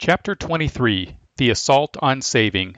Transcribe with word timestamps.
Chapter 0.00 0.36
23 0.36 1.18
The 1.38 1.50
Assault 1.50 1.96
on 2.00 2.22
Saving 2.22 2.76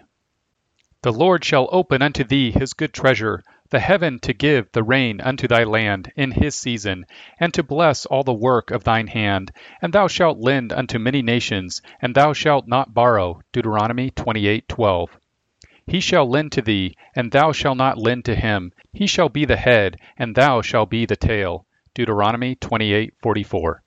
The 1.03 1.13
Lord 1.13 1.45
shall 1.45 1.69
open 1.71 2.01
unto 2.01 2.25
thee 2.25 2.51
his 2.51 2.73
good 2.73 2.95
treasure, 2.95 3.43
the 3.69 3.79
heaven 3.79 4.21
to 4.21 4.33
give 4.33 4.73
the 4.73 4.83
rain 4.83 5.21
unto 5.21 5.47
thy 5.47 5.65
land 5.65 6.11
in 6.17 6.31
his 6.31 6.55
season, 6.55 7.05
and 7.39 7.53
to 7.53 7.63
bless 7.63 8.07
all 8.07 8.23
the 8.23 8.33
work 8.33 8.71
of 8.71 8.85
thine 8.85 9.07
hand. 9.07 9.53
And 9.83 9.93
thou 9.93 10.09
shalt 10.09 10.39
lend 10.39 10.73
unto 10.73 10.99
many 10.99 11.21
nations, 11.21 11.83
and 12.01 12.15
thou 12.15 12.33
shalt 12.33 12.67
not 12.67 12.95
borrow. 12.95 13.43
Deuteronomy 13.53 14.11
28:12. 14.13 15.11
He 15.87 16.01
shall 16.01 16.27
lend 16.27 16.53
to 16.53 16.63
thee, 16.63 16.97
and 17.15 17.31
thou 17.31 17.53
shalt 17.53 17.77
not 17.77 17.99
lend 17.99 18.25
to 18.25 18.35
him. 18.35 18.73
He 18.95 19.07
shall 19.07 19.29
be 19.29 19.45
the 19.45 19.59
head, 19.59 19.99
and 20.17 20.35
thou 20.35 20.63
shalt 20.63 20.89
be 20.89 21.05
the 21.05 21.17
tail. 21.17 21.67
Deuteronomy 21.93 22.57
28:44. 22.57 23.83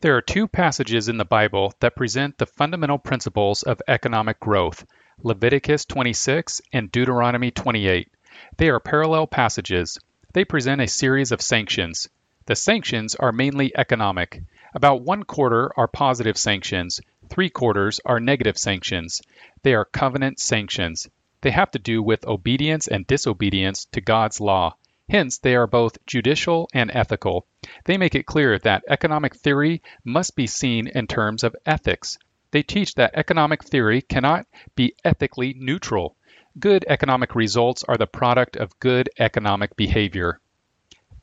There 0.00 0.16
are 0.16 0.22
two 0.22 0.48
passages 0.48 1.08
in 1.10 1.18
the 1.18 1.24
Bible 1.26 1.74
that 1.80 1.94
present 1.96 2.38
the 2.38 2.46
fundamental 2.46 2.98
principles 2.98 3.62
of 3.62 3.82
economic 3.86 4.40
growth 4.40 4.86
Leviticus 5.22 5.84
26 5.84 6.62
and 6.72 6.90
Deuteronomy 6.90 7.50
28. 7.50 8.08
They 8.56 8.70
are 8.70 8.80
parallel 8.80 9.26
passages. 9.26 9.98
They 10.32 10.46
present 10.46 10.80
a 10.80 10.88
series 10.88 11.30
of 11.30 11.42
sanctions. 11.42 12.08
The 12.46 12.56
sanctions 12.56 13.14
are 13.16 13.32
mainly 13.32 13.70
economic. 13.76 14.42
About 14.74 15.02
one 15.02 15.24
quarter 15.24 15.70
are 15.76 15.88
positive 15.88 16.38
sanctions, 16.38 17.02
three 17.28 17.50
quarters 17.50 18.00
are 18.06 18.18
negative 18.18 18.56
sanctions. 18.56 19.20
They 19.62 19.74
are 19.74 19.84
covenant 19.84 20.40
sanctions. 20.40 21.06
They 21.42 21.50
have 21.50 21.70
to 21.72 21.78
do 21.78 22.02
with 22.02 22.26
obedience 22.26 22.88
and 22.88 23.06
disobedience 23.06 23.84
to 23.92 24.00
God's 24.00 24.40
law. 24.40 24.74
Hence, 25.12 25.36
they 25.36 25.54
are 25.54 25.66
both 25.66 25.98
judicial 26.06 26.70
and 26.72 26.90
ethical. 26.90 27.46
They 27.84 27.98
make 27.98 28.14
it 28.14 28.24
clear 28.24 28.58
that 28.60 28.82
economic 28.88 29.36
theory 29.36 29.82
must 30.06 30.34
be 30.34 30.46
seen 30.46 30.86
in 30.86 31.06
terms 31.06 31.44
of 31.44 31.54
ethics. 31.66 32.16
They 32.50 32.62
teach 32.62 32.94
that 32.94 33.10
economic 33.12 33.62
theory 33.62 34.00
cannot 34.00 34.46
be 34.74 34.94
ethically 35.04 35.54
neutral. 35.54 36.16
Good 36.58 36.86
economic 36.88 37.34
results 37.34 37.84
are 37.84 37.98
the 37.98 38.06
product 38.06 38.56
of 38.56 38.80
good 38.80 39.10
economic 39.18 39.76
behavior. 39.76 40.40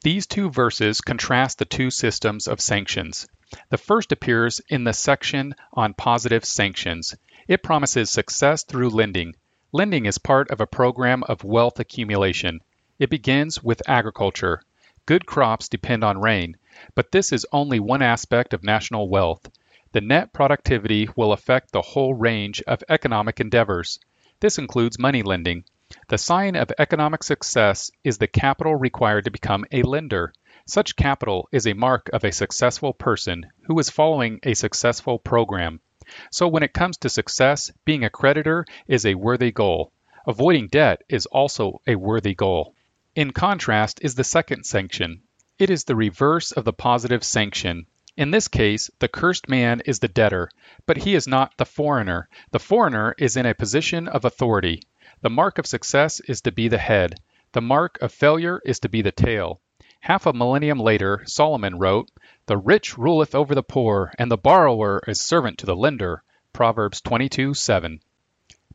These 0.03 0.27
two 0.27 0.51
verses 0.51 1.01
contrast 1.01 1.57
the 1.57 1.65
two 1.65 1.89
systems 1.89 2.47
of 2.47 2.61
sanctions. 2.61 3.27
The 3.71 3.79
first 3.79 4.11
appears 4.11 4.61
in 4.69 4.83
the 4.83 4.93
section 4.93 5.55
on 5.73 5.95
positive 5.95 6.45
sanctions. 6.45 7.15
It 7.47 7.63
promises 7.63 8.11
success 8.11 8.63
through 8.65 8.91
lending. 8.91 9.33
Lending 9.71 10.05
is 10.05 10.19
part 10.19 10.51
of 10.51 10.61
a 10.61 10.67
program 10.67 11.23
of 11.23 11.43
wealth 11.43 11.79
accumulation. 11.79 12.59
It 12.99 13.09
begins 13.09 13.63
with 13.63 13.81
agriculture. 13.87 14.61
Good 15.05 15.25
crops 15.25 15.69
depend 15.69 16.03
on 16.03 16.19
rain, 16.19 16.57
but 16.95 17.13
this 17.13 17.31
is 17.31 17.45
only 17.53 17.79
one 17.79 18.01
aspect 18.01 18.53
of 18.53 18.61
national 18.61 19.07
wealth. 19.07 19.49
The 19.93 20.01
net 20.01 20.33
productivity 20.33 21.07
will 21.15 21.31
affect 21.31 21.71
the 21.71 21.81
whole 21.81 22.13
range 22.13 22.61
of 22.67 22.83
economic 22.89 23.39
endeavors. 23.39 24.01
This 24.41 24.57
includes 24.57 24.99
money 24.99 25.23
lending. 25.23 25.63
The 26.09 26.17
sign 26.17 26.57
of 26.57 26.73
economic 26.77 27.23
success 27.23 27.89
is 28.03 28.17
the 28.17 28.27
capital 28.27 28.75
required 28.75 29.23
to 29.23 29.31
become 29.31 29.65
a 29.71 29.81
lender. 29.83 30.33
Such 30.65 30.97
capital 30.97 31.47
is 31.53 31.67
a 31.67 31.73
mark 31.73 32.09
of 32.11 32.25
a 32.25 32.33
successful 32.33 32.91
person 32.91 33.45
who 33.61 33.79
is 33.79 33.89
following 33.89 34.41
a 34.43 34.53
successful 34.55 35.19
program. 35.19 35.79
So 36.31 36.49
when 36.49 36.63
it 36.63 36.73
comes 36.73 36.97
to 36.97 37.09
success, 37.09 37.71
being 37.85 38.03
a 38.03 38.09
creditor 38.09 38.65
is 38.89 39.05
a 39.05 39.15
worthy 39.15 39.53
goal. 39.53 39.93
Avoiding 40.27 40.67
debt 40.67 41.01
is 41.07 41.25
also 41.27 41.79
a 41.87 41.95
worthy 41.95 42.35
goal. 42.35 42.75
In 43.19 43.31
contrast 43.31 43.99
is 44.01 44.15
the 44.15 44.23
second 44.23 44.63
sanction. 44.63 45.23
It 45.57 45.69
is 45.69 45.83
the 45.83 45.95
reverse 45.97 46.53
of 46.53 46.63
the 46.63 46.71
positive 46.71 47.21
sanction. 47.21 47.85
In 48.15 48.31
this 48.31 48.47
case, 48.47 48.89
the 48.99 49.09
cursed 49.09 49.49
man 49.49 49.81
is 49.81 49.99
the 49.99 50.07
debtor, 50.07 50.49
but 50.85 50.95
he 50.95 51.15
is 51.15 51.27
not 51.27 51.57
the 51.57 51.65
foreigner. 51.65 52.29
The 52.51 52.61
foreigner 52.61 53.15
is 53.17 53.35
in 53.35 53.45
a 53.45 53.53
position 53.53 54.07
of 54.07 54.23
authority. 54.23 54.83
The 55.19 55.29
mark 55.29 55.57
of 55.57 55.67
success 55.67 56.21
is 56.29 56.39
to 56.43 56.53
be 56.53 56.69
the 56.69 56.77
head. 56.77 57.19
The 57.51 57.59
mark 57.59 58.01
of 58.01 58.13
failure 58.13 58.61
is 58.63 58.79
to 58.79 58.87
be 58.87 59.01
the 59.01 59.11
tail. 59.11 59.59
Half 59.99 60.25
a 60.25 60.31
millennium 60.31 60.79
later, 60.79 61.21
Solomon 61.25 61.77
wrote, 61.77 62.09
The 62.45 62.55
rich 62.55 62.97
ruleth 62.97 63.35
over 63.35 63.53
the 63.53 63.61
poor, 63.61 64.13
and 64.17 64.31
the 64.31 64.37
borrower 64.37 65.01
is 65.09 65.19
servant 65.19 65.57
to 65.57 65.65
the 65.65 65.75
lender. 65.75 66.23
Proverbs 66.53 67.01
22 67.01 67.53
7. 67.53 67.99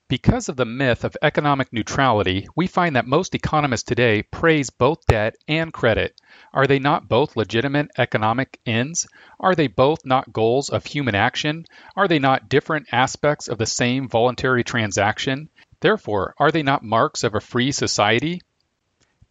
Because 0.07 0.51
of 0.51 0.57
the 0.57 0.67
myth 0.67 1.03
of 1.03 1.17
economic 1.23 1.73
neutrality, 1.73 2.47
we 2.55 2.67
find 2.67 2.95
that 2.95 3.07
most 3.07 3.35
economists 3.35 3.85
today 3.85 4.23
praise 4.23 4.69
both 4.69 5.07
debt 5.07 5.35
and 5.49 5.73
credit. 5.73 6.21
Are 6.53 6.67
they 6.67 6.79
not 6.79 7.09
both 7.09 7.37
legitimate 7.37 7.91
economic 7.97 8.61
ends? 8.67 9.09
Are 9.41 9.55
they 9.55 9.67
both 9.67 10.05
not 10.05 10.31
goals 10.31 10.69
of 10.69 10.85
human 10.85 11.15
action? 11.15 11.65
Are 11.97 12.07
they 12.07 12.19
not 12.19 12.51
different 12.51 12.89
aspects 12.93 13.49
of 13.49 13.57
the 13.57 13.65
same 13.65 14.07
voluntary 14.07 14.63
transaction? 14.63 15.49
Therefore, 15.81 16.35
are 16.39 16.53
they 16.53 16.63
not 16.63 16.83
marks 16.83 17.25
of 17.25 17.35
a 17.35 17.41
free 17.41 17.73
society? 17.73 18.43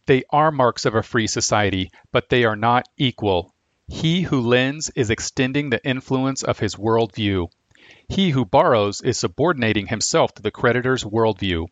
They 0.06 0.24
are 0.30 0.50
marks 0.50 0.86
of 0.86 0.96
a 0.96 1.04
free 1.04 1.28
society, 1.28 1.92
but 2.10 2.28
they 2.30 2.44
are 2.44 2.56
not 2.56 2.88
equal. 2.98 3.54
He 3.86 4.22
who 4.22 4.40
lends 4.40 4.90
is 4.96 5.10
extending 5.10 5.70
the 5.70 5.84
influence 5.86 6.42
of 6.42 6.58
his 6.58 6.74
worldview. 6.74 7.46
He 8.08 8.30
who 8.30 8.44
borrows 8.44 9.00
is 9.00 9.18
subordinating 9.18 9.86
himself 9.86 10.34
to 10.34 10.42
the 10.42 10.50
creditor's 10.50 11.04
worldview. 11.04 11.68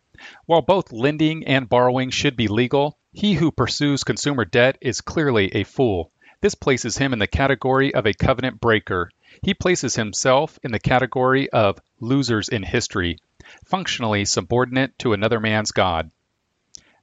While 0.46 0.62
both 0.62 0.90
lending 0.90 1.46
and 1.46 1.68
borrowing 1.68 2.10
should 2.10 2.36
be 2.36 2.48
legal, 2.48 2.98
he 3.12 3.34
who 3.34 3.50
pursues 3.52 4.04
consumer 4.04 4.44
debt 4.46 4.78
is 4.80 5.02
clearly 5.02 5.54
a 5.54 5.64
fool. 5.64 6.10
This 6.40 6.54
places 6.54 6.96
him 6.96 7.12
in 7.12 7.18
the 7.18 7.26
category 7.26 7.94
of 7.94 8.06
a 8.06 8.14
covenant 8.14 8.60
breaker. 8.60 9.10
He 9.42 9.54
places 9.54 9.94
himself 9.94 10.58
in 10.62 10.72
the 10.72 10.78
category 10.78 11.50
of 11.50 11.78
losers 12.00 12.48
in 12.48 12.62
history, 12.62 13.18
functionally 13.66 14.24
subordinate 14.24 14.98
to 15.00 15.12
another 15.12 15.38
man's 15.38 15.70
God. 15.70 16.10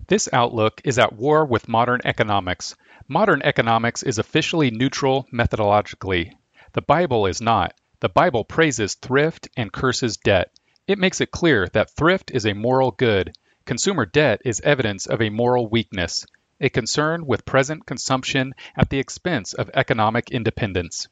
This 0.07 0.27
outlook 0.33 0.81
is 0.83 0.97
at 0.97 1.13
war 1.13 1.45
with 1.45 1.67
modern 1.67 2.01
economics. 2.03 2.75
Modern 3.07 3.43
economics 3.43 4.01
is 4.01 4.17
officially 4.17 4.71
neutral 4.71 5.27
methodologically. 5.31 6.33
The 6.73 6.81
Bible 6.81 7.27
is 7.27 7.41
not. 7.41 7.75
The 8.01 8.07
Bible 8.07 8.45
praises 8.45 8.95
thrift 8.95 9.49
and 9.57 9.73
curses 9.73 10.15
debt. 10.15 10.51
It 10.87 10.97
makes 10.97 11.19
it 11.19 11.31
clear 11.31 11.67
that 11.73 11.91
thrift 11.97 12.31
is 12.31 12.45
a 12.45 12.53
moral 12.53 12.91
good. 12.91 13.35
Consumer 13.65 14.05
debt 14.05 14.41
is 14.45 14.61
evidence 14.61 15.05
of 15.05 15.21
a 15.21 15.29
moral 15.29 15.67
weakness, 15.67 16.25
a 16.61 16.69
concern 16.69 17.25
with 17.25 17.43
present 17.43 17.85
consumption 17.85 18.53
at 18.77 18.89
the 18.89 18.99
expense 18.99 19.51
of 19.51 19.69
economic 19.73 20.31
independence. 20.31 21.09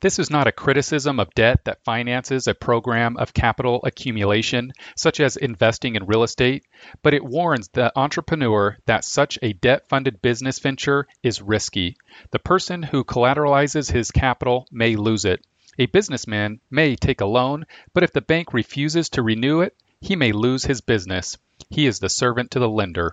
This 0.00 0.18
is 0.18 0.30
not 0.30 0.48
a 0.48 0.52
criticism 0.52 1.20
of 1.20 1.32
debt 1.34 1.64
that 1.66 1.84
finances 1.84 2.48
a 2.48 2.54
program 2.54 3.16
of 3.16 3.32
capital 3.32 3.80
accumulation, 3.84 4.72
such 4.96 5.20
as 5.20 5.36
investing 5.36 5.94
in 5.94 6.06
real 6.06 6.24
estate, 6.24 6.64
but 7.02 7.14
it 7.14 7.24
warns 7.24 7.68
the 7.68 7.92
entrepreneur 7.96 8.76
that 8.86 9.04
such 9.04 9.38
a 9.42 9.52
debt 9.52 9.88
funded 9.88 10.20
business 10.20 10.58
venture 10.58 11.06
is 11.22 11.40
risky. 11.40 11.96
The 12.32 12.40
person 12.40 12.82
who 12.82 13.04
collateralizes 13.04 13.92
his 13.92 14.10
capital 14.10 14.66
may 14.72 14.96
lose 14.96 15.24
it. 15.24 15.46
A 15.78 15.86
businessman 15.86 16.60
may 16.70 16.96
take 16.96 17.20
a 17.20 17.26
loan, 17.26 17.64
but 17.92 18.02
if 18.02 18.12
the 18.12 18.20
bank 18.20 18.52
refuses 18.52 19.08
to 19.10 19.22
renew 19.22 19.60
it, 19.60 19.76
he 20.00 20.16
may 20.16 20.32
lose 20.32 20.64
his 20.64 20.80
business. 20.80 21.38
He 21.68 21.86
is 21.86 22.00
the 22.00 22.08
servant 22.08 22.50
to 22.50 22.58
the 22.58 22.68
lender. 22.68 23.12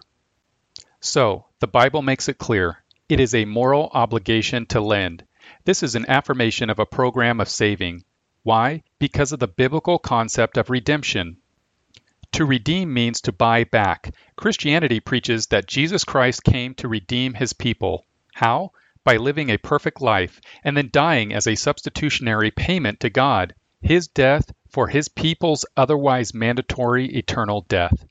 So, 1.00 1.46
the 1.60 1.68
Bible 1.68 2.02
makes 2.02 2.28
it 2.28 2.40
clear 2.40 2.84
it 3.10 3.20
is 3.20 3.36
a 3.36 3.46
moral 3.46 3.90
obligation 3.94 4.66
to 4.68 4.82
lend. 4.82 5.26
This 5.66 5.84
is 5.84 5.96
an 5.96 6.10
affirmation 6.10 6.70
of 6.70 6.80
a 6.80 6.86
program 6.86 7.40
of 7.40 7.48
saving. 7.48 8.04
Why? 8.44 8.84
Because 9.00 9.32
of 9.32 9.40
the 9.40 9.48
biblical 9.48 10.00
concept 10.00 10.58
of 10.58 10.70
redemption. 10.70 11.38
To 12.34 12.46
redeem 12.46 12.94
means 12.94 13.22
to 13.22 13.32
buy 13.32 13.64
back. 13.64 14.14
Christianity 14.36 15.00
preaches 15.00 15.48
that 15.48 15.68
Jesus 15.68 16.04
Christ 16.04 16.44
came 16.44 16.74
to 16.76 16.88
redeem 16.88 17.34
his 17.34 17.54
people. 17.54 18.06
How? 18.34 18.72
By 19.08 19.16
living 19.16 19.50
a 19.50 19.58
perfect 19.58 20.02
life 20.02 20.42
and 20.66 20.76
then 20.76 20.90
dying 20.92 21.32
as 21.32 21.48
a 21.48 21.56
substitutionary 21.56 22.52
payment 22.52 23.00
to 23.00 23.10
God, 23.10 23.56
his 23.80 24.10
death 24.10 24.52
for 24.70 24.90
his 24.90 25.08
people's 25.08 25.66
otherwise 25.78 26.34
mandatory 26.34 27.16
eternal 27.16 27.62
death. 27.70 28.06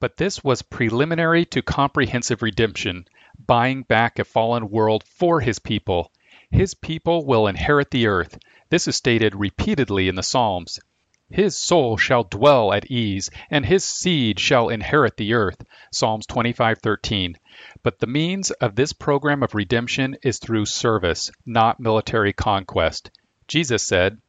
But 0.00 0.16
this 0.16 0.42
was 0.42 0.62
preliminary 0.62 1.44
to 1.44 1.62
comprehensive 1.62 2.42
redemption, 2.42 3.06
buying 3.38 3.84
back 3.84 4.18
a 4.18 4.24
fallen 4.24 4.68
world 4.68 5.04
for 5.04 5.40
his 5.40 5.60
people. 5.60 6.10
His 6.50 6.74
people 6.74 7.24
will 7.24 7.46
inherit 7.46 7.92
the 7.92 8.08
earth. 8.08 8.36
This 8.68 8.88
is 8.88 8.96
stated 8.96 9.36
repeatedly 9.36 10.08
in 10.08 10.16
the 10.16 10.24
Psalms. 10.24 10.80
His 11.32 11.56
soul 11.56 11.96
shall 11.96 12.22
dwell 12.22 12.72
at 12.72 12.88
ease, 12.88 13.30
and 13.50 13.66
his 13.66 13.84
seed 13.84 14.38
shall 14.38 14.68
inherit 14.68 15.16
the 15.16 15.34
earth. 15.34 15.60
Psalms 15.90 16.24
25:13. 16.24 17.34
But 17.82 17.98
the 17.98 18.06
means 18.06 18.52
of 18.52 18.76
this 18.76 18.92
program 18.92 19.42
of 19.42 19.52
redemption 19.52 20.16
is 20.22 20.38
through 20.38 20.66
service, 20.66 21.32
not 21.44 21.80
military 21.80 22.32
conquest. 22.32 23.10
Jesus 23.48 23.82
said, 23.82 24.20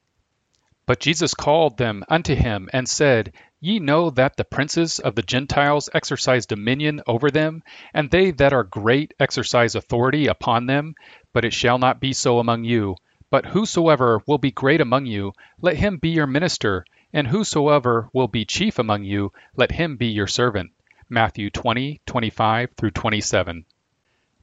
But 0.87 0.99
Jesus 0.99 1.35
called 1.35 1.77
them 1.77 2.03
unto 2.09 2.33
him 2.33 2.67
and 2.73 2.89
said, 2.89 3.31
Ye 3.59 3.77
know 3.77 4.09
that 4.09 4.35
the 4.35 4.43
princes 4.43 4.97
of 4.97 5.13
the 5.13 5.21
Gentiles 5.21 5.89
exercise 5.93 6.47
dominion 6.47 7.01
over 7.05 7.29
them, 7.29 7.61
and 7.93 8.09
they 8.09 8.31
that 8.31 8.53
are 8.53 8.63
great 8.63 9.13
exercise 9.19 9.75
authority 9.75 10.25
upon 10.25 10.65
them, 10.65 10.95
but 11.31 11.45
it 11.45 11.53
shall 11.53 11.77
not 11.77 11.99
be 11.99 12.13
so 12.13 12.39
among 12.39 12.63
you 12.63 12.95
But 13.29 13.47
whosoever 13.47 14.21
will 14.25 14.37
be 14.37 14.51
great 14.51 14.79
among 14.79 15.05
you, 15.05 15.33
let 15.59 15.75
him 15.75 15.97
be 15.97 16.09
your 16.09 16.27
minister, 16.27 16.85
and 17.11 17.27
whosoever 17.27 18.09
will 18.13 18.29
be 18.29 18.45
chief 18.45 18.79
among 18.79 19.03
you, 19.03 19.33
let 19.55 19.71
him 19.71 19.97
be 19.97 20.07
your 20.07 20.27
servant. 20.27 20.71
Matthew 21.09 21.49
20, 21.49 21.99
25 22.05 22.71
through 22.77 22.91
27. 22.91 23.65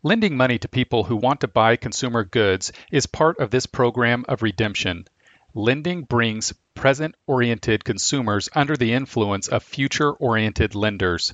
Lending 0.03 0.37
money 0.37 0.59
to 0.59 0.69
people 0.69 1.05
who 1.05 1.17
want 1.17 1.41
to 1.41 1.49
buy 1.49 1.77
consumer 1.77 2.25
goods 2.25 2.73
is 2.93 3.07
part 3.07 3.39
of 3.39 3.51
this 3.51 3.65
program 3.65 4.25
of 4.29 4.43
redemption. 4.43 5.07
Lending 5.55 6.03
brings 6.03 6.53
present 6.75 7.15
oriented 7.27 7.85
consumers 7.85 8.51
under 8.55 8.77
the 8.77 8.93
influence 8.93 9.49
of 9.49 9.63
future 9.63 10.13
oriented 10.13 10.75
lenders. 10.75 11.33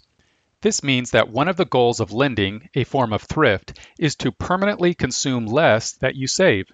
This 0.61 0.85
means 0.85 1.11
that 1.11 1.31
one 1.31 1.49
of 1.49 1.57
the 1.57 1.65
goals 1.65 1.99
of 1.99 2.13
lending, 2.13 2.69
a 2.75 2.85
form 2.85 3.13
of 3.13 3.23
thrift, 3.23 3.77
is 3.99 4.15
to 4.17 4.31
permanently 4.31 4.95
consume 4.95 5.47
less 5.47 5.93
that 5.93 6.15
you 6.15 6.29
save. 6.29 6.67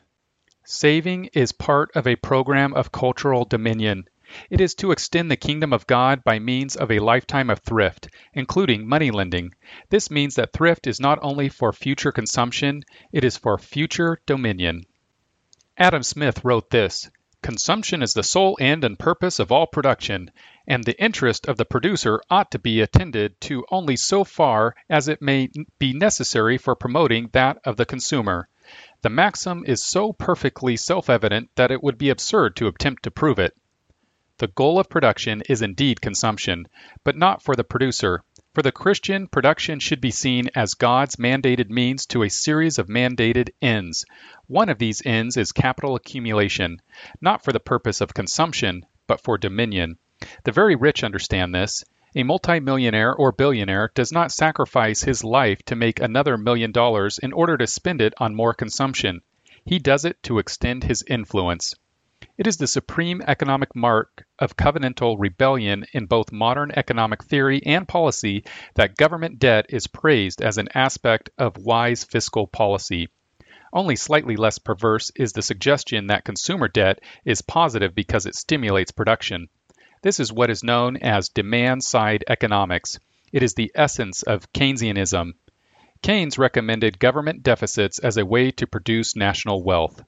Saving 0.69 1.27
is 1.27 1.53
part 1.53 1.93
of 1.95 2.09
a 2.09 2.17
program 2.17 2.75
of 2.75 2.91
cultural 2.91 3.45
dominion. 3.45 4.09
It 4.51 4.61
is 4.61 4.75
to 4.75 4.91
extend 4.91 5.31
the 5.31 5.37
kingdom 5.37 5.73
of 5.73 5.87
God 5.87 6.25
by 6.25 6.41
means 6.41 6.75
of 6.75 6.91
a 6.91 6.99
lifetime 6.99 7.51
of 7.51 7.61
thrift, 7.61 8.09
including 8.35 8.89
money 8.89 9.13
lending. 9.13 9.55
This 9.91 10.11
means 10.11 10.35
that 10.35 10.53
thrift 10.53 10.89
is 10.89 10.99
not 10.99 11.21
only 11.23 11.49
for 11.51 11.73
future 11.73 12.11
consumption, 12.11 12.83
it 13.13 13.23
is 13.23 13.37
for 13.37 13.59
future 13.59 14.21
dominion. 14.27 14.87
Adam 15.79 16.03
Smith 16.03 16.45
wrote 16.45 16.69
this 16.71 17.13
Consumption 17.43 18.03
is 18.03 18.15
the 18.15 18.25
sole 18.25 18.59
end 18.61 18.83
and 18.83 18.99
purpose 18.99 19.39
of 19.39 19.53
all 19.53 19.69
production, 19.69 20.33
and 20.67 20.83
the 20.83 21.01
interest 21.01 21.47
of 21.47 21.59
the 21.59 21.65
producer 21.65 22.21
ought 22.29 22.51
to 22.51 22.59
be 22.59 22.81
attended 22.81 23.41
to 23.43 23.65
only 23.71 23.95
so 23.95 24.25
far 24.25 24.75
as 24.91 25.07
it 25.07 25.23
may 25.23 25.49
be 25.79 25.93
necessary 25.93 26.59
for 26.59 26.75
promoting 26.75 27.31
that 27.35 27.59
of 27.65 27.77
the 27.77 27.87
consumer. 27.87 28.49
The 29.03 29.11
maxim 29.11 29.63
is 29.67 29.85
so 29.85 30.13
perfectly 30.13 30.77
self 30.77 31.11
evident 31.11 31.51
that 31.57 31.71
it 31.71 31.83
would 31.83 31.99
be 31.99 32.09
absurd 32.09 32.57
to 32.57 32.67
attempt 32.67 33.03
to 33.03 33.11
prove 33.11 33.39
it. 33.39 33.55
The 34.39 34.49
goal 34.49 34.79
of 34.79 34.89
production 34.89 35.43
is 35.49 35.63
indeed 35.63 36.01
consumption, 36.01 36.67
but 37.05 37.17
not 37.17 37.43
for 37.43 37.57
the 37.57 37.65
producer. 37.65 38.23
For 38.55 38.63
the 38.63 38.73
Christian, 38.73 39.29
production 39.29 39.81
should 39.81 40.01
be 40.01 40.11
seen 40.11 40.49
as 40.55 40.75
God's 40.75 41.17
mandated 41.17 41.69
means 41.69 42.07
to 42.07 42.23
a 42.23 42.31
series 42.31 42.79
of 42.79 42.89
mandated 42.89 43.51
ends. 43.61 44.07
One 44.47 44.71
of 44.71 44.79
these 44.79 45.03
ends 45.05 45.37
is 45.37 45.53
capital 45.53 45.95
accumulation, 45.95 46.81
not 47.21 47.45
for 47.45 47.53
the 47.53 47.61
purpose 47.61 48.01
of 48.01 48.15
consumption, 48.15 48.87
but 49.07 49.23
for 49.23 49.37
dominion. 49.37 49.99
The 50.45 50.53
very 50.53 50.75
rich 50.75 51.05
understand 51.05 51.55
this. 51.55 51.85
A 52.19 52.23
multimillionaire 52.23 53.15
or 53.15 53.31
billionaire 53.31 53.91
does 53.95 54.11
not 54.11 54.33
sacrifice 54.33 55.03
his 55.03 55.23
life 55.23 55.63
to 55.67 55.77
make 55.77 56.01
another 56.01 56.39
million 56.39 56.73
dollars 56.73 57.19
in 57.19 57.35
order 57.35 57.59
to 57.59 57.67
spend 57.67 58.01
it 58.01 58.15
on 58.17 58.35
more 58.35 58.55
consumption. 58.55 59.21
He 59.67 59.79
does 59.79 60.07
it 60.07 60.23
to 60.23 60.39
extend 60.39 60.85
his 60.85 61.05
influence. 61.07 61.75
It 62.39 62.47
is 62.47 62.57
the 62.57 62.67
supreme 62.67 63.21
economic 63.21 63.77
mark 63.77 64.25
of 64.39 64.57
covenantal 64.57 65.17
rebellion 65.19 65.85
in 65.93 66.07
both 66.07 66.33
modern 66.33 66.71
economic 66.71 67.23
theory 67.23 67.61
and 67.67 67.87
policy 67.87 68.45
that 68.77 68.97
government 68.97 69.39
debt 69.39 69.67
is 69.69 69.87
praised 69.87 70.41
as 70.41 70.57
an 70.57 70.69
aspect 70.75 71.29
of 71.37 71.59
wise 71.59 72.05
fiscal 72.05 72.47
policy. 72.47 73.11
Only 73.75 73.95
slightly 73.95 74.37
less 74.37 74.59
perverse 74.59 75.13
is 75.17 75.35
the 75.35 75.43
suggestion 75.43 76.07
that 76.07 76.25
consumer 76.25 76.69
debt 76.69 77.01
is 77.27 77.43
positive 77.43 77.95
because 77.95 78.25
it 78.25 78.35
stimulates 78.35 78.91
production. 78.91 79.51
This 80.07 80.21
is 80.21 80.33
what 80.33 80.51
is 80.51 80.63
known 80.63 80.99
as 80.99 81.31
demand 81.31 81.83
side 81.83 82.23
economics. 82.29 83.01
It 83.33 83.43
is 83.43 83.55
the 83.55 83.73
essence 83.75 84.23
of 84.23 84.53
Keynesianism. 84.53 85.33
Keynes 86.01 86.39
recommended 86.39 87.01
government 87.01 87.43
deficits 87.43 87.99
as 87.99 88.17
a 88.17 88.25
way 88.25 88.53
to 88.53 88.69
produce 88.69 89.17
national 89.17 89.65
wealth. 89.65 90.01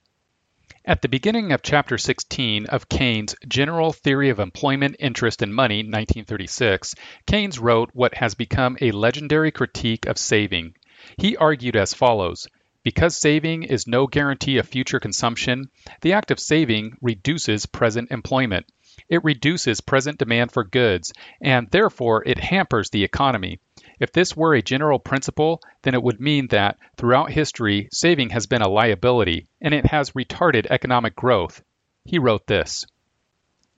At 0.85 1.03
the 1.03 1.09
beginning 1.09 1.51
of 1.51 1.63
Chapter 1.63 1.99
16 1.99 2.67
of 2.67 2.89
Keynes' 2.89 3.35
General 3.49 3.93
Theory 3.93 4.31
of 4.31 4.39
Employment, 4.39 4.95
Interest, 5.01 5.43
and 5.43 5.53
Money, 5.53 5.79
1936, 5.79 6.95
Keynes 7.27 7.59
wrote 7.59 7.91
what 7.93 8.15
has 8.15 8.37
become 8.37 8.79
a 8.81 8.93
legendary 8.93 9.51
critique 9.51 10.07
of 10.07 10.17
saving. 10.17 10.77
He 11.17 11.37
argued 11.37 11.75
as 11.75 11.93
follows 11.93 12.47
Because 12.85 13.17
saving 13.17 13.65
is 13.65 13.89
no 13.89 14.07
guarantee 14.07 14.59
of 14.59 14.69
future 14.69 15.01
consumption, 15.01 15.71
the 16.03 16.13
act 16.13 16.31
of 16.31 16.39
saving 16.39 16.97
reduces 17.01 17.67
present 17.67 18.13
employment. 18.13 18.67
It 19.09 19.25
reduces 19.25 19.81
present 19.81 20.19
demand 20.19 20.53
for 20.53 20.65
goods, 20.65 21.13
and 21.41 21.71
therefore 21.71 22.23
it 22.27 22.39
hampers 22.39 22.91
the 22.91 23.05
economy. 23.05 23.59
If 23.99 24.13
this 24.13 24.37
were 24.37 24.55
a 24.55 24.63
general 24.63 24.99
principle, 24.99 25.61
then 25.83 25.95
it 25.95 26.03
would 26.03 26.21
mean 26.21 26.49
that, 26.49 26.79
throughout 26.97 27.31
history, 27.31 27.89
saving 27.91 28.31
has 28.31 28.47
been 28.47 28.63
a 28.63 28.69
liability, 28.69 29.47
and 29.61 29.73
it 29.73 29.87
has 29.87 30.11
retarded 30.11 30.67
economic 30.67 31.17
growth. 31.17 31.63
He 32.05 32.19
wrote 32.19 32.47
this 32.47 32.85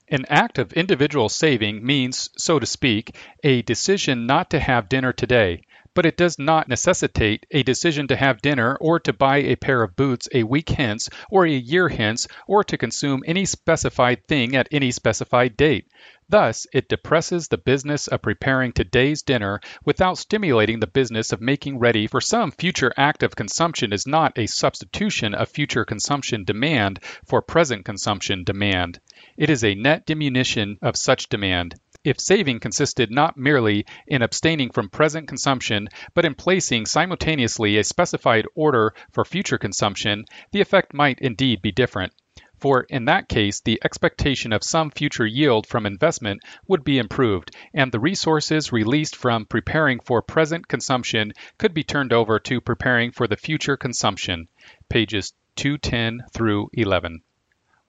An 0.09 0.25
act 0.27 0.59
of 0.59 0.73
individual 0.73 1.29
saving 1.29 1.85
means, 1.85 2.29
so 2.37 2.59
to 2.59 2.65
speak, 2.65 3.15
a 3.43 3.61
decision 3.61 4.25
not 4.25 4.49
to 4.49 4.59
have 4.59 4.89
dinner 4.89 5.13
today, 5.13 5.61
but 5.93 6.05
it 6.05 6.17
does 6.17 6.39
not 6.39 6.69
necessitate 6.69 7.45
a 7.51 7.63
decision 7.63 8.07
to 8.07 8.15
have 8.15 8.41
dinner 8.41 8.77
or 8.79 8.99
to 8.99 9.11
buy 9.11 9.37
a 9.37 9.55
pair 9.55 9.83
of 9.83 9.95
boots 9.95 10.27
a 10.33 10.43
week 10.43 10.69
hence 10.69 11.09
or 11.29 11.45
a 11.45 11.51
year 11.51 11.89
hence 11.89 12.27
or 12.47 12.63
to 12.63 12.77
consume 12.77 13.23
any 13.25 13.45
specified 13.45 14.25
thing 14.27 14.55
at 14.55 14.67
any 14.71 14.91
specified 14.91 15.57
date. 15.57 15.87
Thus, 16.29 16.65
it 16.71 16.87
depresses 16.87 17.49
the 17.49 17.57
business 17.57 18.07
of 18.07 18.21
preparing 18.21 18.71
today's 18.71 19.21
dinner 19.21 19.59
without 19.83 20.17
stimulating 20.17 20.79
the 20.79 20.87
business 20.87 21.33
of 21.33 21.41
making 21.41 21.77
ready 21.77 22.07
for 22.07 22.21
some 22.21 22.51
future 22.51 22.93
act 22.95 23.21
of 23.21 23.35
consumption 23.35 23.91
is 23.91 24.07
not 24.07 24.37
a 24.37 24.47
substitution 24.47 25.33
of 25.33 25.49
future 25.49 25.83
consumption 25.83 26.45
demand 26.45 27.01
for 27.25 27.41
present 27.41 27.83
consumption 27.83 28.45
demand. 28.45 29.01
It 29.35 29.49
is 29.49 29.65
a 29.65 29.75
net 29.75 30.05
diminution 30.05 30.77
of 30.81 30.95
such 30.95 31.27
demand. 31.27 31.75
If 32.03 32.19
saving 32.19 32.59
consisted 32.59 33.11
not 33.11 33.37
merely 33.37 33.85
in 34.07 34.21
abstaining 34.21 34.71
from 34.71 34.89
present 34.89 35.27
consumption, 35.27 35.89
but 36.13 36.25
in 36.25 36.35
placing 36.35 36.85
simultaneously 36.85 37.77
a 37.77 37.83
specified 37.83 38.45
order 38.55 38.93
for 39.11 39.23
future 39.23 39.57
consumption, 39.57 40.25
the 40.51 40.61
effect 40.61 40.93
might 40.93 41.19
indeed 41.19 41.61
be 41.61 41.71
different 41.71 42.13
for 42.61 42.85
in 42.89 43.05
that 43.05 43.27
case 43.27 43.59
the 43.59 43.81
expectation 43.83 44.53
of 44.53 44.63
some 44.63 44.91
future 44.91 45.25
yield 45.25 45.65
from 45.65 45.87
investment 45.87 46.39
would 46.67 46.83
be 46.83 46.99
improved, 46.99 47.49
and 47.73 47.91
the 47.91 47.99
resources 47.99 48.71
released 48.71 49.15
from 49.15 49.45
preparing 49.45 49.99
for 49.99 50.21
present 50.21 50.67
consumption 50.67 51.33
could 51.57 51.73
be 51.73 51.83
turned 51.83 52.13
over 52.13 52.37
to 52.37 52.61
preparing 52.61 53.11
for 53.11 53.27
the 53.27 53.35
future 53.35 53.75
consumption. 53.75 54.47
Pages 54.89 55.33
210 55.55 56.21
through 56.33 56.69
11. 56.73 57.23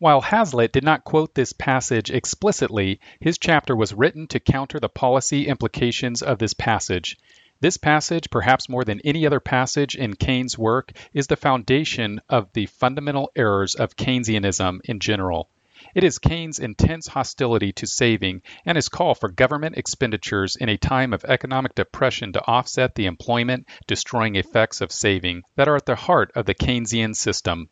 While 0.02 0.20
Hazlitt 0.20 0.72
did 0.72 0.82
not 0.82 1.04
quote 1.04 1.32
this 1.32 1.52
passage 1.52 2.10
explicitly, 2.10 2.98
his 3.20 3.38
chapter 3.38 3.76
was 3.76 3.94
written 3.94 4.26
to 4.26 4.40
counter 4.40 4.80
the 4.80 4.88
policy 4.88 5.46
implications 5.46 6.22
of 6.22 6.40
this 6.40 6.54
passage. 6.54 7.16
This 7.60 7.76
passage, 7.76 8.28
perhaps 8.28 8.68
more 8.68 8.82
than 8.82 9.00
any 9.04 9.24
other 9.24 9.38
passage 9.38 9.94
in 9.94 10.16
Keynes' 10.16 10.58
work, 10.58 10.90
is 11.14 11.28
the 11.28 11.36
foundation 11.36 12.20
of 12.28 12.52
the 12.52 12.66
fundamental 12.66 13.30
errors 13.36 13.76
of 13.76 13.94
Keynesianism 13.94 14.80
in 14.82 14.98
general. 14.98 15.48
It 15.94 16.02
is 16.02 16.18
Keynes' 16.18 16.58
intense 16.58 17.06
hostility 17.06 17.70
to 17.74 17.86
saving 17.86 18.42
and 18.66 18.74
his 18.74 18.88
call 18.88 19.14
for 19.14 19.28
government 19.28 19.76
expenditures 19.76 20.56
in 20.56 20.68
a 20.68 20.76
time 20.76 21.12
of 21.12 21.24
economic 21.26 21.76
depression 21.76 22.32
to 22.32 22.44
offset 22.44 22.96
the 22.96 23.06
employment 23.06 23.68
destroying 23.86 24.34
effects 24.34 24.80
of 24.80 24.90
saving 24.90 25.44
that 25.54 25.68
are 25.68 25.76
at 25.76 25.86
the 25.86 25.94
heart 25.94 26.32
of 26.34 26.46
the 26.46 26.56
Keynesian 26.56 27.14
system. 27.14 27.68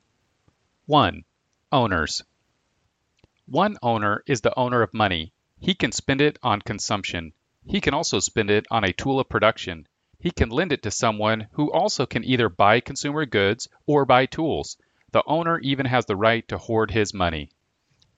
1. 0.87 1.25
Owners. 1.73 2.25
One 3.47 3.79
owner 3.81 4.25
is 4.27 4.41
the 4.41 4.59
owner 4.59 4.83
of 4.83 4.93
money. 4.93 5.33
He 5.61 5.73
can 5.73 5.93
spend 5.93 6.21
it 6.21 6.37
on 6.43 6.63
consumption. 6.63 7.33
He 7.65 7.81
can 7.81 7.95
also 7.95 8.19
spend 8.19 8.51
it 8.51 8.67
on 8.73 8.83
a 8.83 8.93
tool 8.93 9.21
of 9.21 9.29
production. 9.29 9.87
He 10.19 10.33
can 10.33 10.49
lend 10.49 10.73
it 10.73 10.83
to 10.83 10.91
someone 10.91 11.47
who 11.53 11.71
also 11.71 12.07
can 12.07 12.25
either 12.25 12.49
buy 12.49 12.81
consumer 12.81 13.25
goods 13.25 13.69
or 13.87 14.05
buy 14.05 14.27
tools. 14.27 14.79
The 15.13 15.23
owner 15.27 15.61
even 15.61 15.87
has 15.87 16.07
the 16.07 16.17
right 16.17 16.47
to 16.49 16.59
hoard 16.59 16.91
his 16.91 17.15
money. 17.15 17.51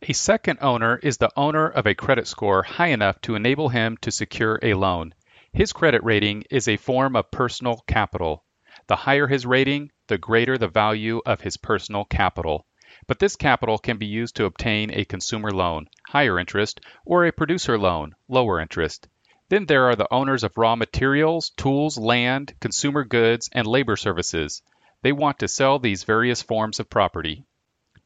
A 0.01 0.15
second 0.15 0.61
owner 0.63 0.97
is 1.03 1.19
the 1.19 1.33
owner 1.37 1.69
of 1.69 1.87
a 1.87 1.95
credit 1.95 2.27
score 2.27 2.63
high 2.63 2.89
enough 2.89 3.21
to 3.21 3.35
enable 3.35 3.69
him 3.69 3.99
to 3.99 4.11
secure 4.11 4.61
a 4.63 4.73
loan. 4.73 5.15
His 5.53 5.75
credit 5.75 6.03
rating 6.03 6.45
is 6.49 6.69
a 6.69 6.79
form 6.79 7.15
of 7.17 7.31
personal 7.31 7.85
capital. 7.87 8.45
The 8.87 8.97
higher 8.97 9.27
his 9.27 9.45
rating, 9.45 9.93
the 10.07 10.17
greater 10.17 10.57
the 10.57 10.69
value 10.69 11.21
of 11.27 11.43
his 11.43 11.59
personal 11.59 12.07
capital. 12.07 12.67
But 13.07 13.19
this 13.19 13.37
capital 13.37 13.79
can 13.79 13.99
be 13.99 14.07
used 14.07 14.37
to 14.37 14.45
obtain 14.45 14.93
a 14.93 15.05
consumer 15.05 15.51
loan, 15.51 15.89
higher 16.09 16.39
interest, 16.39 16.81
or 17.05 17.27
a 17.27 17.33
producer 17.33 17.77
loan, 17.77 18.15
lower 18.29 18.61
interest. 18.61 19.09
Then 19.49 19.67
there 19.67 19.87
are 19.87 19.97
the 19.97 20.13
owners 20.13 20.45
of 20.45 20.57
raw 20.57 20.77
materials, 20.77 21.51
tools, 21.51 21.99
land, 21.99 22.55
consumer 22.61 23.05
goods, 23.05 23.51
and 23.53 23.67
labor 23.67 23.97
services. 23.97 24.63
They 25.03 25.13
want 25.13 25.41
to 25.41 25.49
sell 25.49 25.79
these 25.79 26.05
various 26.05 26.43
forms 26.43 26.79
of 26.79 26.89
property. 26.89 27.45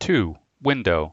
2. 0.00 0.34
Window. 0.62 1.12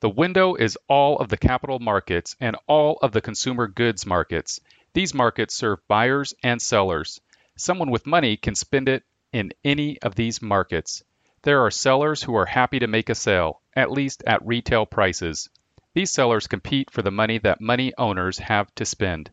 The 0.00 0.10
window 0.10 0.54
is 0.54 0.76
all 0.86 1.18
of 1.18 1.30
the 1.30 1.38
capital 1.38 1.78
markets 1.78 2.36
and 2.40 2.56
all 2.66 2.98
of 3.00 3.12
the 3.12 3.22
consumer 3.22 3.66
goods 3.66 4.04
markets. 4.04 4.60
These 4.92 5.14
markets 5.14 5.54
serve 5.54 5.80
buyers 5.88 6.34
and 6.42 6.60
sellers. 6.60 7.20
Someone 7.56 7.90
with 7.90 8.06
money 8.06 8.36
can 8.36 8.54
spend 8.54 8.88
it 8.88 9.02
in 9.32 9.52
any 9.64 9.98
of 10.02 10.14
these 10.14 10.42
markets. 10.42 11.02
There 11.44 11.62
are 11.62 11.70
sellers 11.70 12.22
who 12.22 12.34
are 12.36 12.46
happy 12.46 12.78
to 12.78 12.86
make 12.86 13.10
a 13.10 13.14
sale, 13.14 13.60
at 13.76 13.90
least 13.90 14.22
at 14.26 14.46
retail 14.46 14.86
prices. 14.86 15.50
These 15.92 16.10
sellers 16.10 16.46
compete 16.46 16.90
for 16.90 17.02
the 17.02 17.10
money 17.10 17.36
that 17.36 17.60
money 17.60 17.92
owners 17.98 18.38
have 18.38 18.74
to 18.76 18.86
spend. 18.86 19.30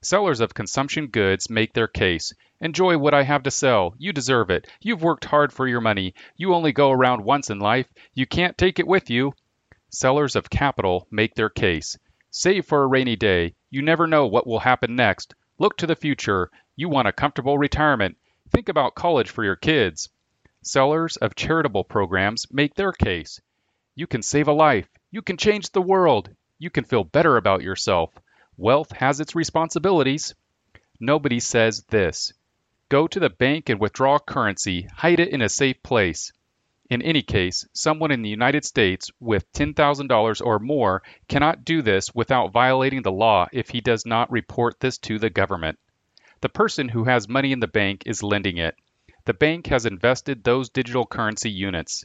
Sellers 0.00 0.38
of 0.38 0.54
consumption 0.54 1.08
goods 1.08 1.50
make 1.50 1.72
their 1.72 1.88
case. 1.88 2.32
Enjoy 2.60 2.96
what 2.96 3.12
I 3.12 3.24
have 3.24 3.42
to 3.42 3.50
sell. 3.50 3.96
You 3.98 4.12
deserve 4.12 4.50
it. 4.50 4.68
You've 4.80 5.02
worked 5.02 5.24
hard 5.24 5.52
for 5.52 5.66
your 5.66 5.80
money. 5.80 6.14
You 6.36 6.54
only 6.54 6.70
go 6.70 6.92
around 6.92 7.24
once 7.24 7.50
in 7.50 7.58
life. 7.58 7.88
You 8.14 8.24
can't 8.24 8.56
take 8.56 8.78
it 8.78 8.86
with 8.86 9.10
you. 9.10 9.32
Sellers 9.88 10.36
of 10.36 10.48
capital 10.48 11.08
make 11.10 11.34
their 11.34 11.50
case. 11.50 11.98
Save 12.30 12.66
for 12.66 12.84
a 12.84 12.86
rainy 12.86 13.16
day. 13.16 13.56
You 13.68 13.82
never 13.82 14.06
know 14.06 14.28
what 14.28 14.46
will 14.46 14.60
happen 14.60 14.94
next. 14.94 15.34
Look 15.58 15.76
to 15.78 15.88
the 15.88 15.96
future. 15.96 16.52
You 16.76 16.88
want 16.88 17.08
a 17.08 17.12
comfortable 17.12 17.58
retirement. 17.58 18.16
Think 18.50 18.68
about 18.68 18.94
college 18.94 19.30
for 19.30 19.42
your 19.42 19.56
kids. 19.56 20.08
Sellers 20.64 21.16
of 21.16 21.34
charitable 21.34 21.82
programs 21.82 22.46
make 22.52 22.74
their 22.74 22.92
case. 22.92 23.40
You 23.96 24.06
can 24.06 24.22
save 24.22 24.46
a 24.46 24.52
life. 24.52 24.88
You 25.10 25.20
can 25.20 25.36
change 25.36 25.70
the 25.70 25.82
world. 25.82 26.30
You 26.58 26.70
can 26.70 26.84
feel 26.84 27.02
better 27.02 27.36
about 27.36 27.62
yourself. 27.62 28.14
Wealth 28.56 28.92
has 28.92 29.18
its 29.18 29.34
responsibilities. 29.34 30.34
Nobody 31.00 31.40
says 31.40 31.82
this. 31.90 32.32
Go 32.88 33.08
to 33.08 33.18
the 33.18 33.28
bank 33.28 33.70
and 33.70 33.80
withdraw 33.80 34.20
currency. 34.20 34.82
Hide 34.82 35.18
it 35.18 35.30
in 35.30 35.42
a 35.42 35.48
safe 35.48 35.82
place. 35.82 36.32
In 36.88 37.02
any 37.02 37.22
case, 37.22 37.66
someone 37.72 38.12
in 38.12 38.22
the 38.22 38.28
United 38.28 38.64
States 38.64 39.10
with 39.18 39.52
$10,000 39.54 40.46
or 40.46 40.58
more 40.60 41.02
cannot 41.26 41.64
do 41.64 41.82
this 41.82 42.14
without 42.14 42.52
violating 42.52 43.02
the 43.02 43.10
law 43.10 43.48
if 43.52 43.70
he 43.70 43.80
does 43.80 44.06
not 44.06 44.30
report 44.30 44.78
this 44.78 44.98
to 44.98 45.18
the 45.18 45.30
government. 45.30 45.80
The 46.40 46.48
person 46.48 46.88
who 46.88 47.02
has 47.04 47.28
money 47.28 47.50
in 47.50 47.58
the 47.58 47.66
bank 47.66 48.04
is 48.06 48.22
lending 48.22 48.58
it. 48.58 48.76
The 49.24 49.34
bank 49.34 49.68
has 49.68 49.86
invested 49.86 50.42
those 50.42 50.68
digital 50.68 51.06
currency 51.06 51.50
units. 51.50 52.04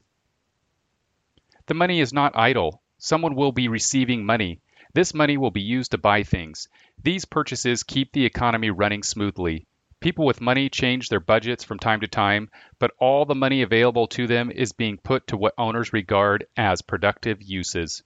The 1.65 1.73
money 1.73 1.99
is 1.99 2.13
not 2.13 2.37
idle. 2.37 2.81
Someone 2.99 3.35
will 3.35 3.51
be 3.51 3.67
receiving 3.67 4.25
money. 4.25 4.61
This 4.93 5.13
money 5.13 5.35
will 5.35 5.51
be 5.51 5.61
used 5.61 5.91
to 5.91 5.97
buy 5.97 6.23
things. 6.23 6.67
These 7.03 7.25
purchases 7.25 7.83
keep 7.83 8.11
the 8.11 8.25
economy 8.25 8.69
running 8.69 9.03
smoothly. 9.03 9.65
People 9.99 10.25
with 10.25 10.41
money 10.41 10.69
change 10.69 11.09
their 11.09 11.19
budgets 11.19 11.63
from 11.63 11.79
time 11.79 12.01
to 12.01 12.07
time, 12.07 12.51
but 12.77 12.91
all 12.99 13.25
the 13.25 13.33
money 13.33 13.63
available 13.63 14.07
to 14.09 14.27
them 14.27 14.51
is 14.51 14.71
being 14.71 14.97
put 14.97 15.25
to 15.27 15.37
what 15.37 15.55
owners 15.57 15.93
regard 15.93 16.45
as 16.55 16.83
productive 16.83 17.41
uses. 17.41 18.03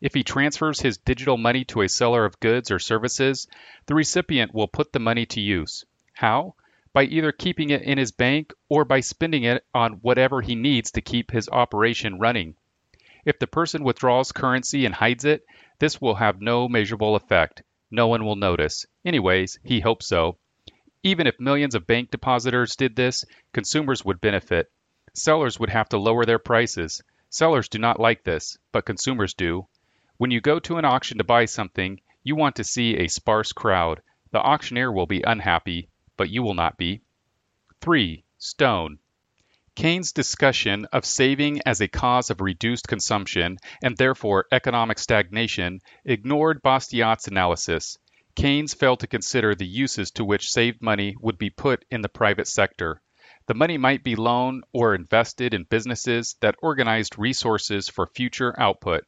If 0.00 0.14
he 0.14 0.24
transfers 0.24 0.80
his 0.80 0.96
digital 0.96 1.36
money 1.36 1.64
to 1.66 1.82
a 1.82 1.88
seller 1.88 2.24
of 2.24 2.40
goods 2.40 2.70
or 2.70 2.78
services, 2.78 3.46
the 3.86 3.94
recipient 3.94 4.54
will 4.54 4.68
put 4.68 4.92
the 4.92 4.98
money 4.98 5.26
to 5.26 5.40
use. 5.40 5.84
How? 6.14 6.54
By 6.94 7.02
either 7.02 7.32
keeping 7.32 7.68
it 7.68 7.82
in 7.82 7.98
his 7.98 8.12
bank 8.12 8.54
or 8.70 8.86
by 8.86 9.00
spending 9.00 9.42
it 9.44 9.66
on 9.74 10.00
whatever 10.00 10.40
he 10.40 10.54
needs 10.54 10.92
to 10.92 11.02
keep 11.02 11.30
his 11.30 11.50
operation 11.50 12.18
running. 12.18 12.54
If 13.26 13.38
the 13.38 13.46
person 13.46 13.84
withdraws 13.84 14.32
currency 14.32 14.86
and 14.86 14.94
hides 14.94 15.26
it, 15.26 15.44
this 15.80 16.00
will 16.00 16.14
have 16.14 16.40
no 16.40 16.68
measurable 16.68 17.16
effect. 17.16 17.62
No 17.90 18.06
one 18.06 18.24
will 18.24 18.36
notice. 18.36 18.86
Anyways, 19.04 19.58
he 19.64 19.80
hopes 19.80 20.06
so. 20.06 20.38
Even 21.02 21.26
if 21.26 21.38
millions 21.38 21.74
of 21.74 21.86
bank 21.86 22.10
depositors 22.10 22.76
did 22.76 22.96
this, 22.96 23.24
consumers 23.52 24.04
would 24.04 24.20
benefit. 24.20 24.70
Sellers 25.14 25.58
would 25.58 25.70
have 25.70 25.88
to 25.90 25.98
lower 25.98 26.24
their 26.24 26.38
prices. 26.38 27.02
Sellers 27.28 27.68
do 27.68 27.78
not 27.78 28.00
like 28.00 28.24
this, 28.24 28.56
but 28.72 28.86
consumers 28.86 29.34
do. 29.34 29.66
When 30.16 30.30
you 30.30 30.40
go 30.40 30.60
to 30.60 30.76
an 30.76 30.84
auction 30.84 31.18
to 31.18 31.24
buy 31.24 31.46
something, 31.46 32.00
you 32.22 32.36
want 32.36 32.56
to 32.56 32.64
see 32.64 32.96
a 32.96 33.08
sparse 33.08 33.52
crowd. 33.52 34.00
The 34.30 34.38
auctioneer 34.38 34.92
will 34.92 35.06
be 35.06 35.22
unhappy, 35.22 35.88
but 36.16 36.30
you 36.30 36.42
will 36.42 36.54
not 36.54 36.76
be. 36.76 37.02
3. 37.80 38.24
Stone. 38.38 38.98
Keynes' 39.74 40.12
discussion 40.12 40.86
of 40.92 41.04
saving 41.04 41.60
as 41.66 41.80
a 41.80 41.88
cause 41.88 42.30
of 42.30 42.40
reduced 42.40 42.86
consumption 42.86 43.58
and 43.82 43.96
therefore 43.96 44.46
economic 44.52 44.98
stagnation 44.98 45.80
ignored 46.04 46.62
Bastiat's 46.62 47.26
analysis. 47.26 47.98
Keynes 48.36 48.74
failed 48.74 49.00
to 49.00 49.06
consider 49.06 49.54
the 49.54 49.66
uses 49.66 50.10
to 50.12 50.24
which 50.24 50.50
saved 50.50 50.80
money 50.80 51.16
would 51.20 51.38
be 51.38 51.50
put 51.50 51.84
in 51.90 52.02
the 52.02 52.08
private 52.08 52.46
sector. 52.46 53.00
The 53.46 53.54
money 53.54 53.76
might 53.76 54.02
be 54.02 54.16
loaned 54.16 54.64
or 54.72 54.94
invested 54.94 55.54
in 55.54 55.64
businesses 55.64 56.36
that 56.40 56.56
organized 56.62 57.18
resources 57.18 57.88
for 57.88 58.06
future 58.06 58.58
output. 58.58 59.04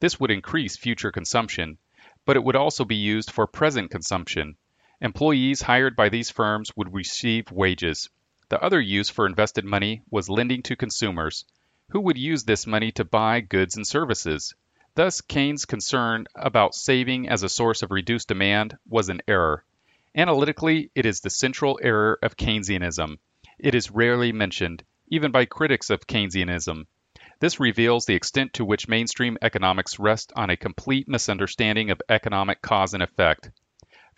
This 0.00 0.20
would 0.20 0.30
increase 0.30 0.76
future 0.76 1.10
consumption, 1.10 1.78
but 2.24 2.36
it 2.36 2.44
would 2.44 2.56
also 2.56 2.84
be 2.84 2.96
used 2.96 3.30
for 3.30 3.46
present 3.46 3.90
consumption. 3.90 4.56
Employees 5.00 5.62
hired 5.62 5.94
by 5.94 6.08
these 6.08 6.28
firms 6.28 6.72
would 6.76 6.92
receive 6.92 7.52
wages. 7.52 8.10
The 8.48 8.60
other 8.60 8.80
use 8.80 9.08
for 9.08 9.26
invested 9.26 9.64
money 9.64 10.02
was 10.10 10.28
lending 10.28 10.62
to 10.64 10.74
consumers, 10.74 11.44
who 11.90 12.00
would 12.00 12.18
use 12.18 12.42
this 12.42 12.66
money 12.66 12.90
to 12.92 13.04
buy 13.04 13.40
goods 13.40 13.76
and 13.76 13.86
services. 13.86 14.54
Thus, 14.96 15.20
Keynes' 15.20 15.66
concern 15.66 16.26
about 16.34 16.74
saving 16.74 17.28
as 17.28 17.44
a 17.44 17.48
source 17.48 17.82
of 17.84 17.92
reduced 17.92 18.26
demand 18.26 18.76
was 18.88 19.08
an 19.08 19.22
error. 19.28 19.64
Analytically, 20.16 20.90
it 20.96 21.06
is 21.06 21.20
the 21.20 21.30
central 21.30 21.78
error 21.80 22.18
of 22.20 22.36
Keynesianism. 22.36 23.18
It 23.56 23.76
is 23.76 23.92
rarely 23.92 24.32
mentioned, 24.32 24.82
even 25.06 25.30
by 25.30 25.44
critics 25.44 25.90
of 25.90 26.08
Keynesianism. 26.08 26.86
This 27.38 27.60
reveals 27.60 28.06
the 28.06 28.16
extent 28.16 28.54
to 28.54 28.64
which 28.64 28.88
mainstream 28.88 29.38
economics 29.42 30.00
rests 30.00 30.32
on 30.34 30.50
a 30.50 30.56
complete 30.56 31.06
misunderstanding 31.06 31.92
of 31.92 32.02
economic 32.08 32.60
cause 32.62 32.94
and 32.94 33.02
effect. 33.04 33.52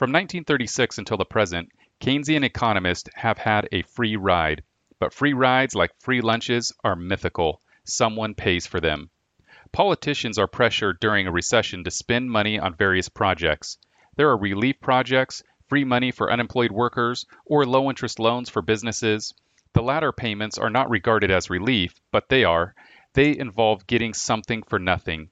From 0.00 0.12
1936 0.12 0.96
until 0.96 1.18
the 1.18 1.26
present, 1.26 1.68
Keynesian 2.00 2.42
economists 2.42 3.10
have 3.16 3.36
had 3.36 3.68
a 3.70 3.82
free 3.82 4.16
ride. 4.16 4.62
But 4.98 5.12
free 5.12 5.34
rides, 5.34 5.74
like 5.74 5.90
free 6.00 6.22
lunches, 6.22 6.72
are 6.82 6.96
mythical. 6.96 7.60
Someone 7.84 8.34
pays 8.34 8.66
for 8.66 8.80
them. 8.80 9.10
Politicians 9.72 10.38
are 10.38 10.46
pressured 10.46 11.00
during 11.00 11.26
a 11.26 11.30
recession 11.30 11.84
to 11.84 11.90
spend 11.90 12.30
money 12.30 12.58
on 12.58 12.76
various 12.76 13.10
projects. 13.10 13.76
There 14.16 14.30
are 14.30 14.38
relief 14.38 14.80
projects, 14.80 15.42
free 15.68 15.84
money 15.84 16.12
for 16.12 16.32
unemployed 16.32 16.72
workers, 16.72 17.26
or 17.44 17.66
low 17.66 17.90
interest 17.90 18.18
loans 18.18 18.48
for 18.48 18.62
businesses. 18.62 19.34
The 19.74 19.82
latter 19.82 20.12
payments 20.12 20.56
are 20.56 20.70
not 20.70 20.88
regarded 20.88 21.30
as 21.30 21.50
relief, 21.50 22.00
but 22.10 22.30
they 22.30 22.44
are. 22.44 22.74
They 23.12 23.36
involve 23.36 23.86
getting 23.86 24.14
something 24.14 24.62
for 24.62 24.78
nothing. 24.78 25.28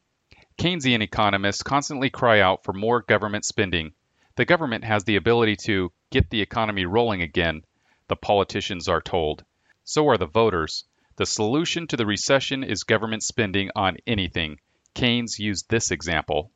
Keynesian 0.58 1.00
economists 1.00 1.62
constantly 1.62 2.10
cry 2.10 2.40
out 2.40 2.64
for 2.64 2.75
more 2.75 3.00
government 3.00 3.46
spending. 3.46 3.94
The 4.38 4.45
government 4.45 4.85
has 4.85 5.02
the 5.02 5.16
ability 5.16 5.57
to 5.64 5.90
get 6.12 6.30
the 6.30 6.42
economy 6.42 6.85
rolling 6.85 7.23
again, 7.23 7.64
the 8.07 8.14
politicians 8.14 8.87
are 8.87 9.00
told. 9.00 9.45
So 9.83 10.07
are 10.07 10.16
the 10.16 10.28
voters. 10.28 10.85
The 11.16 11.26
solution 11.26 11.88
to 11.88 11.97
the 11.97 12.07
recession 12.07 12.62
is 12.62 12.85
government 12.85 13.25
spending 13.25 13.73
on 13.75 13.97
anything. 14.07 14.61
Keynes 14.95 15.40
used 15.40 15.68
this 15.68 15.90
example. 15.90 16.52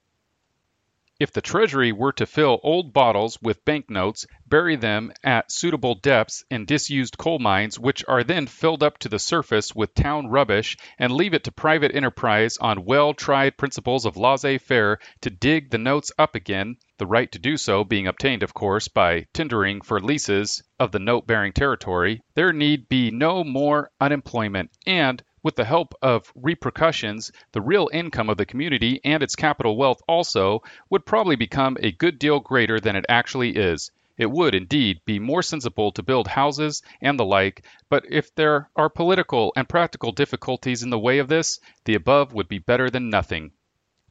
If 1.22 1.30
the 1.30 1.40
Treasury 1.40 1.92
were 1.92 2.10
to 2.14 2.26
fill 2.26 2.58
old 2.64 2.92
bottles 2.92 3.38
with 3.40 3.64
banknotes, 3.64 4.26
bury 4.44 4.74
them 4.74 5.12
at 5.22 5.52
suitable 5.52 5.94
depths 5.94 6.42
in 6.50 6.64
disused 6.64 7.16
coal 7.16 7.38
mines, 7.38 7.78
which 7.78 8.04
are 8.08 8.24
then 8.24 8.48
filled 8.48 8.82
up 8.82 8.98
to 8.98 9.08
the 9.08 9.20
surface 9.20 9.72
with 9.72 9.94
town 9.94 10.26
rubbish, 10.26 10.76
and 10.98 11.12
leave 11.12 11.32
it 11.32 11.44
to 11.44 11.52
private 11.52 11.94
enterprise 11.94 12.56
on 12.56 12.84
well 12.84 13.14
tried 13.14 13.56
principles 13.56 14.04
of 14.04 14.16
laissez 14.16 14.58
faire 14.58 14.98
to 15.20 15.30
dig 15.30 15.70
the 15.70 15.78
notes 15.78 16.10
up 16.18 16.34
again, 16.34 16.76
the 16.98 17.06
right 17.06 17.30
to 17.30 17.38
do 17.38 17.56
so 17.56 17.84
being 17.84 18.08
obtained, 18.08 18.42
of 18.42 18.52
course, 18.52 18.88
by 18.88 19.24
tendering 19.32 19.80
for 19.80 20.00
leases 20.00 20.60
of 20.80 20.90
the 20.90 20.98
note 20.98 21.24
bearing 21.24 21.52
territory, 21.52 22.20
there 22.34 22.52
need 22.52 22.88
be 22.88 23.12
no 23.12 23.44
more 23.44 23.92
unemployment, 24.00 24.72
and, 24.88 25.22
with 25.42 25.56
the 25.56 25.64
help 25.64 25.94
of 26.00 26.32
repercussions, 26.34 27.32
the 27.52 27.60
real 27.60 27.90
income 27.92 28.30
of 28.30 28.36
the 28.36 28.46
community 28.46 29.00
and 29.04 29.22
its 29.22 29.36
capital 29.36 29.76
wealth 29.76 30.00
also 30.06 30.62
would 30.90 31.04
probably 31.04 31.36
become 31.36 31.76
a 31.80 31.92
good 31.92 32.18
deal 32.18 32.40
greater 32.40 32.78
than 32.78 32.96
it 32.96 33.06
actually 33.08 33.56
is. 33.56 33.90
It 34.18 34.30
would, 34.30 34.54
indeed, 34.54 35.00
be 35.04 35.18
more 35.18 35.42
sensible 35.42 35.90
to 35.92 36.02
build 36.02 36.28
houses 36.28 36.82
and 37.00 37.18
the 37.18 37.24
like, 37.24 37.64
but 37.88 38.04
if 38.08 38.34
there 38.34 38.68
are 38.76 38.88
political 38.88 39.52
and 39.56 39.68
practical 39.68 40.12
difficulties 40.12 40.82
in 40.82 40.90
the 40.90 40.98
way 40.98 41.18
of 41.18 41.28
this, 41.28 41.58
the 41.84 41.94
above 41.94 42.32
would 42.32 42.46
be 42.46 42.58
better 42.58 42.90
than 42.90 43.10
nothing. 43.10 43.52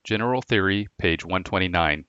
General 0.03 0.41
Theory, 0.41 0.89
page 0.97 1.23
129. 1.23 2.05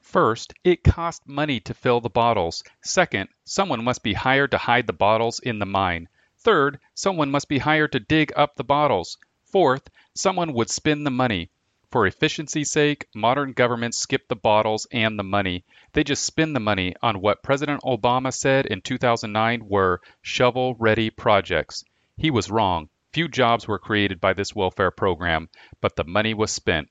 First, 0.00 0.54
it 0.64 0.82
costs 0.82 1.26
money 1.26 1.60
to 1.60 1.74
fill 1.74 2.00
the 2.00 2.08
bottles. 2.08 2.64
Second, 2.80 3.28
someone 3.44 3.84
must 3.84 4.02
be 4.02 4.12
hired 4.12 4.52
to 4.52 4.58
hide 4.58 4.86
the 4.86 4.92
bottles 4.92 5.40
in 5.40 5.58
the 5.58 5.66
mine. 5.66 6.08
Third, 6.42 6.80
someone 6.94 7.30
must 7.30 7.48
be 7.48 7.58
hired 7.58 7.92
to 7.92 8.00
dig 8.00 8.32
up 8.34 8.54
the 8.56 8.64
bottles. 8.64 9.18
Fourth, 9.44 9.90
someone 10.14 10.54
would 10.54 10.70
spend 10.70 11.04
the 11.04 11.10
money. 11.10 11.50
For 11.90 12.06
efficiency's 12.06 12.70
sake, 12.70 13.06
modern 13.14 13.52
governments 13.52 13.98
skip 13.98 14.26
the 14.26 14.36
bottles 14.36 14.86
and 14.90 15.18
the 15.18 15.22
money. 15.22 15.64
They 15.92 16.02
just 16.02 16.24
spend 16.24 16.56
the 16.56 16.60
money 16.60 16.94
on 17.02 17.20
what 17.20 17.42
President 17.42 17.82
Obama 17.82 18.32
said 18.32 18.64
in 18.64 18.80
2009 18.80 19.68
were 19.68 20.00
shovel 20.22 20.76
ready 20.76 21.10
projects. 21.10 21.84
He 22.16 22.30
was 22.30 22.50
wrong. 22.50 22.88
Few 23.12 23.28
jobs 23.28 23.68
were 23.68 23.78
created 23.78 24.18
by 24.18 24.32
this 24.32 24.54
welfare 24.54 24.90
program, 24.90 25.50
but 25.82 25.96
the 25.96 26.04
money 26.04 26.32
was 26.32 26.50
spent. 26.50 26.88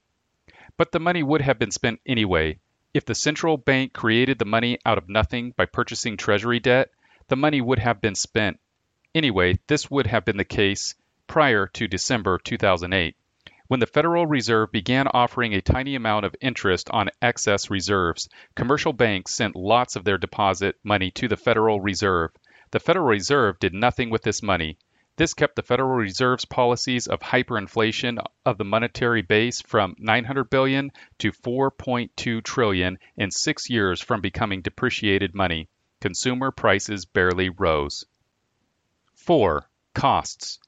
But 0.78 0.92
the 0.92 1.00
money 1.00 1.24
would 1.24 1.42
have 1.42 1.58
been 1.58 1.72
spent 1.72 2.02
anyway. 2.06 2.60
If 2.94 3.06
the 3.06 3.16
central 3.16 3.58
bank 3.58 3.94
created 3.94 4.38
the 4.38 4.46
money 4.46 4.78
out 4.86 5.00
of 5.00 5.10
nothing 5.10 5.54
by 5.58 5.66
purchasing 5.66 6.18
treasury 6.18 6.60
debt, 6.60 6.90
the 7.30 7.36
money 7.36 7.62
would 7.62 7.80
have 7.80 8.00
been 8.00 8.16
spent. 8.16 8.60
Anyway, 9.16 9.58
this 9.68 9.90
would 9.90 10.06
have 10.06 10.24
been 10.24 10.38
the 10.38 10.46
case 10.46 10.94
prior 11.26 11.66
to 11.68 11.88
December 11.88 12.38
2008. 12.38 13.16
When 13.68 13.80
the 13.80 13.88
Federal 13.88 14.28
Reserve 14.28 14.72
began 14.72 15.08
offering 15.08 15.54
a 15.54 15.62
tiny 15.62 15.96
amount 15.96 16.26
of 16.26 16.36
interest 16.42 16.90
on 16.92 17.10
excess 17.22 17.70
reserves, 17.70 18.30
commercial 18.56 18.94
banks 18.94 19.34
sent 19.34 19.56
lots 19.56 19.96
of 19.96 20.04
their 20.04 20.18
deposit 20.18 20.76
money 20.84 21.12
to 21.12 21.28
the 21.28 21.38
Federal 21.38 21.82
Reserve. 21.82 22.32
The 22.72 22.80
Federal 22.80 23.08
Reserve 23.08 23.60
did 23.60 23.74
nothing 23.74 24.12
with 24.12 24.22
this 24.22 24.44
money. 24.44 24.78
This 25.16 25.34
kept 25.34 25.56
the 25.56 25.64
Federal 25.64 25.98
Reserve's 25.98 26.46
policies 26.46 27.08
of 27.08 27.20
hyperinflation 27.20 28.24
of 28.46 28.58
the 28.58 28.64
monetary 28.64 29.22
base 29.22 29.62
from 29.62 29.96
900 30.00 30.50
billion 30.50 30.92
to 31.18 31.32
4.2 31.32 32.44
trillion 32.44 32.98
in 33.18 33.32
6 33.32 33.70
years 33.70 34.02
from 34.02 34.22
becoming 34.22 34.62
depreciated 34.62 35.36
money. 35.36 35.68
Consumer 36.00 36.52
prices 36.52 37.06
barely 37.06 37.50
rose. 37.50 38.06
4. 39.26 39.70
Costs. 39.94 40.60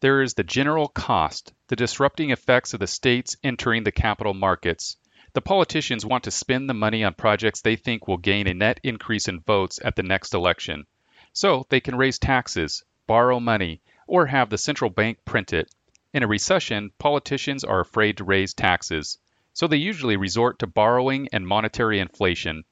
There 0.00 0.22
is 0.22 0.34
the 0.34 0.44
general 0.44 0.86
cost, 0.86 1.52
the 1.66 1.76
disrupting 1.76 2.30
effects 2.30 2.72
of 2.72 2.80
the 2.80 2.86
states 2.86 3.36
entering 3.42 3.82
the 3.82 3.92
capital 3.92 4.34
markets. 4.34 4.96
The 5.34 5.42
politicians 5.42 6.06
want 6.06 6.24
to 6.24 6.30
spend 6.30 6.70
the 6.70 6.74
money 6.74 7.02
on 7.02 7.14
projects 7.14 7.60
they 7.60 7.74
think 7.74 8.06
will 8.06 8.16
gain 8.16 8.46
a 8.46 8.54
net 8.54 8.78
increase 8.84 9.26
in 9.26 9.40
votes 9.40 9.80
at 9.84 9.96
the 9.96 10.04
next 10.04 10.32
election. 10.32 10.86
So 11.32 11.66
they 11.68 11.80
can 11.80 11.96
raise 11.96 12.20
taxes, 12.20 12.84
borrow 13.08 13.40
money, 13.40 13.82
or 14.06 14.26
have 14.26 14.48
the 14.48 14.58
central 14.58 14.90
bank 14.90 15.24
print 15.24 15.52
it. 15.52 15.68
In 16.14 16.22
a 16.22 16.28
recession, 16.28 16.92
politicians 16.98 17.64
are 17.64 17.80
afraid 17.80 18.16
to 18.18 18.24
raise 18.24 18.54
taxes. 18.54 19.18
So 19.52 19.66
they 19.66 19.76
usually 19.76 20.16
resort 20.16 20.60
to 20.60 20.66
borrowing 20.66 21.28
and 21.32 21.46
monetary 21.46 21.98
inflation. 21.98 22.64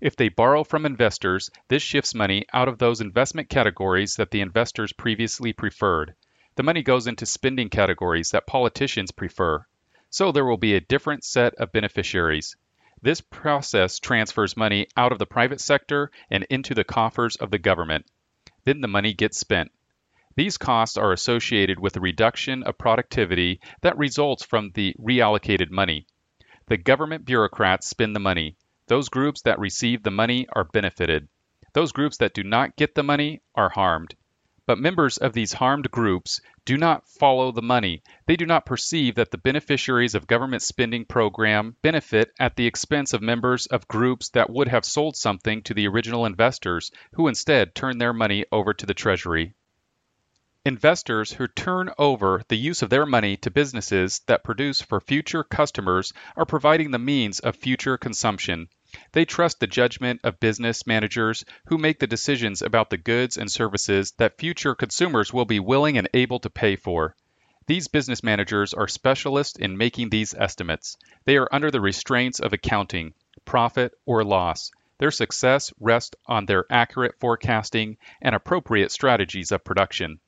If 0.00 0.16
they 0.16 0.28
borrow 0.28 0.64
from 0.64 0.86
investors, 0.86 1.50
this 1.68 1.82
shifts 1.82 2.14
money 2.14 2.46
out 2.52 2.68
of 2.68 2.78
those 2.78 3.00
investment 3.00 3.48
categories 3.48 4.16
that 4.16 4.30
the 4.30 4.40
investors 4.40 4.92
previously 4.92 5.52
preferred 5.52 6.14
the 6.56 6.62
money 6.62 6.82
goes 6.82 7.06
into 7.06 7.26
spending 7.26 7.68
categories 7.68 8.30
that 8.30 8.46
politicians 8.46 9.10
prefer. 9.10 9.66
So 10.08 10.32
there 10.32 10.46
will 10.46 10.56
be 10.56 10.74
a 10.74 10.80
different 10.80 11.22
set 11.22 11.54
of 11.56 11.70
beneficiaries. 11.70 12.56
This 13.02 13.20
process 13.20 13.98
transfers 13.98 14.56
money 14.56 14.86
out 14.96 15.12
of 15.12 15.18
the 15.18 15.26
private 15.26 15.60
sector 15.60 16.10
and 16.30 16.44
into 16.48 16.74
the 16.74 16.84
coffers 16.84 17.36
of 17.36 17.50
the 17.50 17.58
government. 17.58 18.06
Then 18.64 18.80
the 18.80 18.88
money 18.88 19.12
gets 19.12 19.38
spent. 19.38 19.70
These 20.34 20.56
costs 20.56 20.96
are 20.96 21.12
associated 21.12 21.78
with 21.78 21.92
the 21.92 22.00
reduction 22.00 22.62
of 22.62 22.78
productivity 22.78 23.60
that 23.82 23.98
results 23.98 24.42
from 24.42 24.70
the 24.74 24.94
reallocated 24.98 25.70
money. 25.70 26.06
The 26.68 26.78
government 26.78 27.26
bureaucrats 27.26 27.86
spend 27.86 28.16
the 28.16 28.20
money. 28.20 28.56
Those 28.88 29.08
groups 29.08 29.42
that 29.42 29.58
receive 29.58 30.04
the 30.04 30.12
money 30.12 30.46
are 30.52 30.62
benefited. 30.62 31.26
Those 31.72 31.90
groups 31.90 32.18
that 32.18 32.34
do 32.34 32.44
not 32.44 32.76
get 32.76 32.94
the 32.94 33.02
money 33.02 33.42
are 33.54 33.68
harmed. 33.68 34.14
But 34.64 34.78
members 34.78 35.16
of 35.16 35.32
these 35.32 35.52
harmed 35.52 35.90
groups 35.90 36.40
do 36.64 36.76
not 36.76 37.08
follow 37.08 37.50
the 37.50 37.62
money. 37.62 38.02
They 38.26 38.36
do 38.36 38.46
not 38.46 38.64
perceive 38.64 39.16
that 39.16 39.32
the 39.32 39.38
beneficiaries 39.38 40.14
of 40.14 40.26
government 40.26 40.62
spending 40.62 41.04
program 41.04 41.76
benefit 41.82 42.32
at 42.38 42.54
the 42.54 42.66
expense 42.66 43.12
of 43.12 43.22
members 43.22 43.66
of 43.66 43.88
groups 43.88 44.28
that 44.30 44.50
would 44.50 44.68
have 44.68 44.84
sold 44.84 45.16
something 45.16 45.62
to 45.62 45.74
the 45.74 45.88
original 45.88 46.24
investors, 46.24 46.92
who 47.14 47.26
instead 47.26 47.74
turn 47.74 47.98
their 47.98 48.12
money 48.12 48.44
over 48.52 48.72
to 48.72 48.86
the 48.86 48.94
Treasury. 48.94 49.54
Investors 50.64 51.32
who 51.32 51.46
turn 51.46 51.90
over 51.96 52.42
the 52.48 52.56
use 52.56 52.82
of 52.82 52.90
their 52.90 53.06
money 53.06 53.36
to 53.36 53.50
businesses 53.52 54.20
that 54.26 54.42
produce 54.42 54.80
for 54.80 55.00
future 55.00 55.44
customers 55.44 56.12
are 56.36 56.44
providing 56.44 56.90
the 56.90 56.98
means 56.98 57.38
of 57.38 57.54
future 57.54 57.96
consumption. 57.96 58.68
They 59.12 59.24
trust 59.24 59.60
the 59.60 59.66
judgment 59.66 60.20
of 60.24 60.40
business 60.40 60.86
managers 60.86 61.44
who 61.66 61.78
make 61.78 61.98
the 61.98 62.06
decisions 62.06 62.62
about 62.62 62.90
the 62.90 62.96
goods 62.96 63.36
and 63.36 63.50
services 63.50 64.12
that 64.18 64.38
future 64.38 64.74
consumers 64.74 65.32
will 65.32 65.44
be 65.44 65.60
willing 65.60 65.98
and 65.98 66.08
able 66.14 66.38
to 66.40 66.50
pay 66.50 66.76
for. 66.76 67.14
These 67.66 67.88
business 67.88 68.22
managers 68.22 68.74
are 68.74 68.86
specialists 68.86 69.58
in 69.58 69.76
making 69.76 70.10
these 70.10 70.34
estimates. 70.34 70.96
They 71.24 71.36
are 71.36 71.48
under 71.50 71.70
the 71.70 71.80
restraints 71.80 72.38
of 72.38 72.52
accounting, 72.52 73.14
profit 73.44 73.92
or 74.06 74.22
loss. 74.22 74.70
Their 74.98 75.10
success 75.10 75.72
rests 75.80 76.16
on 76.26 76.46
their 76.46 76.64
accurate 76.70 77.18
forecasting 77.18 77.98
and 78.22 78.34
appropriate 78.34 78.92
strategies 78.92 79.52
of 79.52 79.64
production. 79.64 80.20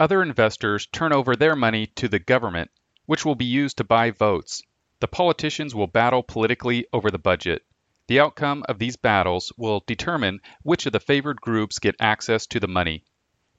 Other 0.00 0.20
investors 0.20 0.86
turn 0.86 1.12
over 1.12 1.36
their 1.36 1.54
money 1.54 1.86
to 1.94 2.08
the 2.08 2.18
government, 2.18 2.70
which 3.06 3.24
will 3.24 3.36
be 3.36 3.44
used 3.44 3.76
to 3.76 3.84
buy 3.84 4.10
votes. 4.10 4.62
The 5.02 5.08
politicians 5.08 5.74
will 5.74 5.88
battle 5.88 6.22
politically 6.22 6.86
over 6.92 7.10
the 7.10 7.18
budget. 7.18 7.66
The 8.06 8.20
outcome 8.20 8.64
of 8.68 8.78
these 8.78 8.94
battles 8.96 9.52
will 9.56 9.82
determine 9.84 10.40
which 10.62 10.86
of 10.86 10.92
the 10.92 11.00
favored 11.00 11.40
groups 11.40 11.80
get 11.80 11.96
access 11.98 12.46
to 12.46 12.60
the 12.60 12.68
money. 12.68 13.02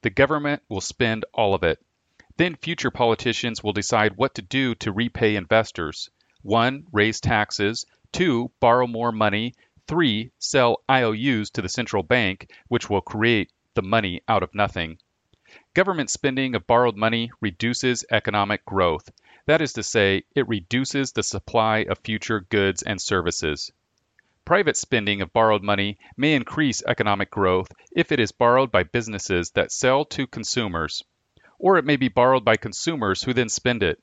The 0.03 0.09
government 0.09 0.63
will 0.69 0.79
spend 0.79 1.25
all 1.33 1.53
of 1.53 1.61
it. 1.63 1.85
Then 2.37 2.55
future 2.55 2.91
politicians 2.91 3.61
will 3.61 3.73
decide 3.73 4.15
what 4.15 4.35
to 4.35 4.41
do 4.41 4.73
to 4.75 4.93
repay 4.93 5.35
investors. 5.35 6.09
1. 6.43 6.87
Raise 6.93 7.19
taxes. 7.19 7.85
2. 8.13 8.49
Borrow 8.61 8.87
more 8.87 9.11
money. 9.11 9.53
3. 9.89 10.31
Sell 10.39 10.81
IOUs 10.89 11.49
to 11.49 11.61
the 11.61 11.67
central 11.67 12.03
bank, 12.03 12.49
which 12.69 12.89
will 12.89 13.01
create 13.01 13.51
the 13.73 13.81
money 13.81 14.21
out 14.29 14.43
of 14.43 14.55
nothing. 14.55 14.97
Government 15.73 16.09
spending 16.09 16.55
of 16.55 16.65
borrowed 16.67 16.95
money 16.95 17.31
reduces 17.41 18.05
economic 18.09 18.65
growth. 18.65 19.11
That 19.45 19.61
is 19.61 19.73
to 19.73 19.83
say, 19.83 20.23
it 20.35 20.47
reduces 20.47 21.11
the 21.11 21.23
supply 21.23 21.79
of 21.79 21.99
future 21.99 22.39
goods 22.39 22.81
and 22.81 23.01
services. 23.01 23.73
Private 24.45 24.77
spending 24.77 25.21
of 25.21 25.33
borrowed 25.33 25.63
money 25.63 25.97
may 26.15 26.33
increase 26.33 26.81
economic 26.85 27.29
growth 27.29 27.71
if 27.91 28.13
it 28.13 28.21
is 28.21 28.31
borrowed 28.31 28.71
by 28.71 28.83
businesses 28.83 29.51
that 29.51 29.71
sell 29.71 30.05
to 30.05 30.27
consumers, 30.27 31.03
or 31.59 31.77
it 31.77 31.83
may 31.83 31.97
be 31.97 32.07
borrowed 32.07 32.45
by 32.45 32.55
consumers 32.55 33.23
who 33.23 33.33
then 33.33 33.49
spend 33.49 33.83
it. 33.83 34.01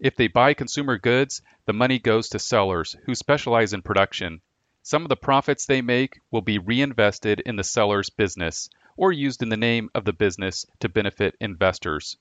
If 0.00 0.16
they 0.16 0.26
buy 0.26 0.54
consumer 0.54 0.98
goods, 0.98 1.40
the 1.66 1.72
money 1.72 2.00
goes 2.00 2.28
to 2.30 2.38
sellers 2.40 2.96
who 3.04 3.14
specialize 3.14 3.72
in 3.72 3.82
production. 3.82 4.40
Some 4.82 5.02
of 5.02 5.08
the 5.08 5.16
profits 5.16 5.66
they 5.66 5.82
make 5.82 6.20
will 6.32 6.40
be 6.40 6.58
reinvested 6.58 7.40
in 7.40 7.54
the 7.54 7.62
seller's 7.62 8.10
business 8.10 8.68
or 8.96 9.12
used 9.12 9.42
in 9.42 9.50
the 9.50 9.56
name 9.56 9.90
of 9.94 10.04
the 10.04 10.12
business 10.12 10.66
to 10.80 10.88
benefit 10.88 11.36
investors. 11.40 12.16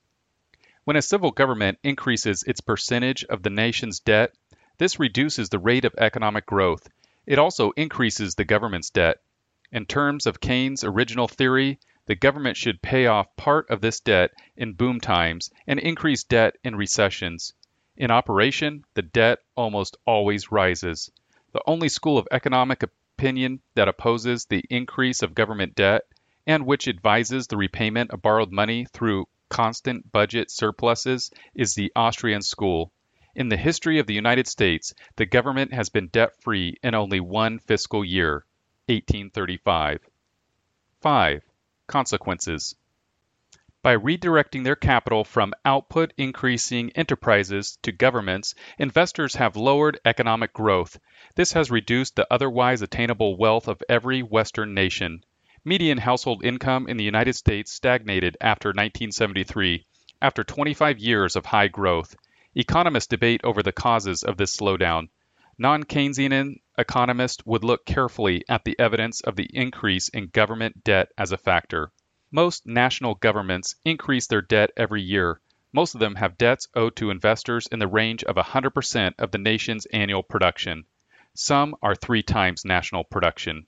When 0.89 0.95
a 0.95 1.03
civil 1.03 1.29
government 1.29 1.77
increases 1.83 2.41
its 2.47 2.61
percentage 2.61 3.23
of 3.25 3.43
the 3.43 3.51
nation's 3.51 3.99
debt, 3.99 4.33
this 4.79 4.99
reduces 4.99 5.47
the 5.49 5.59
rate 5.59 5.85
of 5.85 5.93
economic 5.99 6.47
growth. 6.47 6.89
It 7.27 7.37
also 7.37 7.69
increases 7.77 8.33
the 8.33 8.43
government's 8.43 8.89
debt. 8.89 9.17
In 9.71 9.85
terms 9.85 10.25
of 10.25 10.41
Keynes' 10.41 10.83
original 10.83 11.27
theory, 11.27 11.77
the 12.07 12.15
government 12.15 12.57
should 12.57 12.81
pay 12.81 13.05
off 13.05 13.35
part 13.35 13.69
of 13.69 13.81
this 13.81 13.99
debt 13.99 14.31
in 14.57 14.73
boom 14.73 14.99
times 14.99 15.51
and 15.67 15.79
increase 15.79 16.23
debt 16.23 16.55
in 16.63 16.75
recessions. 16.75 17.53
In 17.95 18.09
operation, 18.09 18.83
the 18.95 19.03
debt 19.03 19.37
almost 19.55 19.95
always 20.07 20.51
rises. 20.51 21.11
The 21.51 21.61
only 21.67 21.89
school 21.89 22.17
of 22.17 22.27
economic 22.31 22.81
opinion 22.81 23.61
that 23.75 23.89
opposes 23.89 24.45
the 24.45 24.65
increase 24.71 25.21
of 25.21 25.35
government 25.35 25.75
debt 25.75 26.05
and 26.47 26.65
which 26.65 26.87
advises 26.87 27.45
the 27.45 27.57
repayment 27.57 28.09
of 28.09 28.23
borrowed 28.23 28.51
money 28.51 28.87
through 28.91 29.27
constant 29.49 30.11
budget 30.11 30.51
surpluses 30.51 31.31
is 31.53 31.75
the 31.75 31.91
Austrian 31.95 32.41
school. 32.41 32.91
In 33.35 33.49
the 33.49 33.57
history 33.57 33.99
of 33.99 34.07
the 34.07 34.13
United 34.13 34.47
States, 34.47 34.93
the 35.15 35.25
government 35.25 35.73
has 35.73 35.89
been 35.89 36.07
debt 36.07 36.41
free 36.41 36.77
in 36.83 36.95
only 36.95 37.19
one 37.19 37.59
fiscal 37.59 38.03
year, 38.03 38.45
1835. 38.87 39.99
5. 41.01 41.43
Consequences. 41.87 42.75
By 43.81 43.95
redirecting 43.95 44.65
their 44.65 44.75
capital 44.75 45.23
from 45.23 45.53
output 45.63 46.11
increasing 46.17 46.91
enterprises 46.95 47.77
to 47.83 47.93
governments, 47.93 48.53
investors 48.77 49.35
have 49.35 49.55
lowered 49.55 50.01
economic 50.03 50.51
growth. 50.51 50.99
This 51.35 51.53
has 51.53 51.71
reduced 51.71 52.17
the 52.17 52.27
otherwise 52.29 52.81
attainable 52.81 53.37
wealth 53.37 53.69
of 53.69 53.81
every 53.87 54.21
Western 54.21 54.73
nation. 54.73 55.23
Median 55.69 55.99
household 55.99 56.43
income 56.43 56.87
in 56.87 56.97
the 56.97 57.03
United 57.03 57.35
States 57.35 57.71
stagnated 57.71 58.35
after 58.41 58.69
1973, 58.69 59.85
after 60.19 60.43
25 60.43 60.97
years 60.97 61.35
of 61.35 61.45
high 61.45 61.67
growth. 61.67 62.15
Economists 62.55 63.05
debate 63.05 63.41
over 63.43 63.61
the 63.61 63.71
causes 63.71 64.23
of 64.23 64.35
this 64.35 64.57
slowdown. 64.57 65.09
Non 65.59 65.83
Keynesian 65.83 66.55
economists 66.75 67.45
would 67.45 67.63
look 67.63 67.85
carefully 67.85 68.43
at 68.49 68.63
the 68.63 68.79
evidence 68.79 69.21
of 69.21 69.35
the 69.35 69.47
increase 69.53 70.09
in 70.09 70.29
government 70.29 70.83
debt 70.83 71.11
as 71.19 71.31
a 71.31 71.37
factor. 71.37 71.91
Most 72.31 72.65
national 72.65 73.13
governments 73.13 73.75
increase 73.85 74.25
their 74.25 74.41
debt 74.41 74.71
every 74.75 75.03
year. 75.03 75.39
Most 75.71 75.93
of 75.93 75.99
them 75.99 76.15
have 76.15 76.39
debts 76.39 76.67
owed 76.73 76.95
to 76.95 77.11
investors 77.11 77.67
in 77.67 77.77
the 77.77 77.87
range 77.87 78.23
of 78.23 78.37
100% 78.37 79.13
of 79.19 79.29
the 79.29 79.37
nation's 79.37 79.85
annual 79.93 80.23
production. 80.23 80.85
Some 81.35 81.75
are 81.83 81.93
three 81.93 82.23
times 82.23 82.65
national 82.65 83.03
production. 83.03 83.67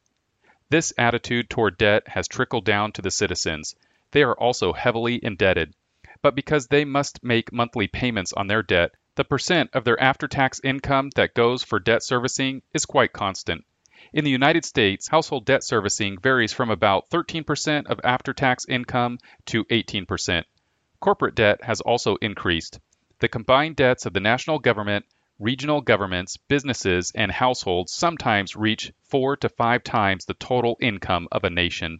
This 0.71 0.93
attitude 0.97 1.49
toward 1.49 1.77
debt 1.77 2.07
has 2.07 2.29
trickled 2.29 2.63
down 2.63 2.93
to 2.93 3.01
the 3.01 3.11
citizens. 3.11 3.75
They 4.11 4.23
are 4.23 4.39
also 4.39 4.71
heavily 4.71 5.19
indebted. 5.21 5.73
But 6.21 6.33
because 6.33 6.67
they 6.67 6.85
must 6.85 7.21
make 7.21 7.51
monthly 7.51 7.89
payments 7.89 8.31
on 8.31 8.47
their 8.47 8.63
debt, 8.63 8.93
the 9.15 9.25
percent 9.25 9.71
of 9.73 9.83
their 9.83 10.01
after 10.01 10.29
tax 10.29 10.61
income 10.63 11.09
that 11.15 11.33
goes 11.33 11.61
for 11.61 11.77
debt 11.77 12.03
servicing 12.03 12.61
is 12.73 12.85
quite 12.85 13.11
constant. 13.11 13.65
In 14.13 14.23
the 14.23 14.31
United 14.31 14.63
States, 14.63 15.09
household 15.09 15.45
debt 15.45 15.65
servicing 15.65 16.17
varies 16.17 16.53
from 16.53 16.69
about 16.69 17.09
13% 17.09 17.87
of 17.87 17.99
after 18.05 18.31
tax 18.31 18.65
income 18.69 19.19
to 19.47 19.65
18%. 19.65 20.45
Corporate 21.01 21.35
debt 21.35 21.65
has 21.65 21.81
also 21.81 22.15
increased. 22.21 22.79
The 23.19 23.27
combined 23.27 23.75
debts 23.75 24.05
of 24.05 24.13
the 24.13 24.21
national 24.21 24.59
government, 24.59 25.05
regional 25.41 25.81
governments, 25.81 26.37
businesses, 26.37 27.11
and 27.15 27.31
households 27.31 27.91
sometimes 27.91 28.55
reach 28.55 28.93
four 29.09 29.35
to 29.35 29.49
five 29.49 29.83
times 29.83 30.23
the 30.25 30.35
total 30.35 30.77
income 30.79 31.27
of 31.31 31.43
a 31.43 31.49
nation. 31.49 31.99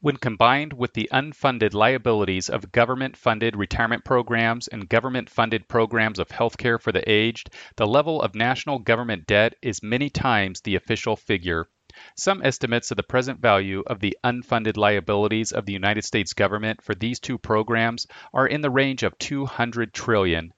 When 0.00 0.16
combined 0.16 0.72
with 0.72 0.92
the 0.92 1.08
unfunded 1.12 1.72
liabilities 1.72 2.50
of 2.50 2.72
government 2.72 3.16
funded 3.16 3.54
retirement 3.54 4.04
programs 4.04 4.66
and 4.66 4.88
government 4.88 5.30
funded 5.30 5.68
programs 5.68 6.18
of 6.18 6.32
health 6.32 6.58
care 6.58 6.80
for 6.80 6.90
the 6.90 7.08
aged, 7.08 7.50
the 7.76 7.86
level 7.86 8.20
of 8.20 8.34
national 8.34 8.80
government 8.80 9.24
debt 9.28 9.54
is 9.62 9.80
many 9.80 10.10
times 10.10 10.62
the 10.62 10.74
official 10.74 11.14
figure. 11.14 11.68
Some 12.16 12.42
estimates 12.42 12.90
of 12.90 12.96
the 12.96 13.04
present 13.04 13.38
value 13.38 13.84
of 13.86 14.00
the 14.00 14.18
unfunded 14.24 14.76
liabilities 14.76 15.52
of 15.52 15.64
the 15.64 15.74
United 15.74 16.02
States 16.02 16.32
government 16.32 16.82
for 16.82 16.96
these 16.96 17.20
two 17.20 17.38
programs 17.38 18.08
are 18.34 18.48
in 18.48 18.62
the 18.62 18.70
range 18.70 19.04
of 19.04 19.16
200 19.18 19.94
trillion. 19.94 20.52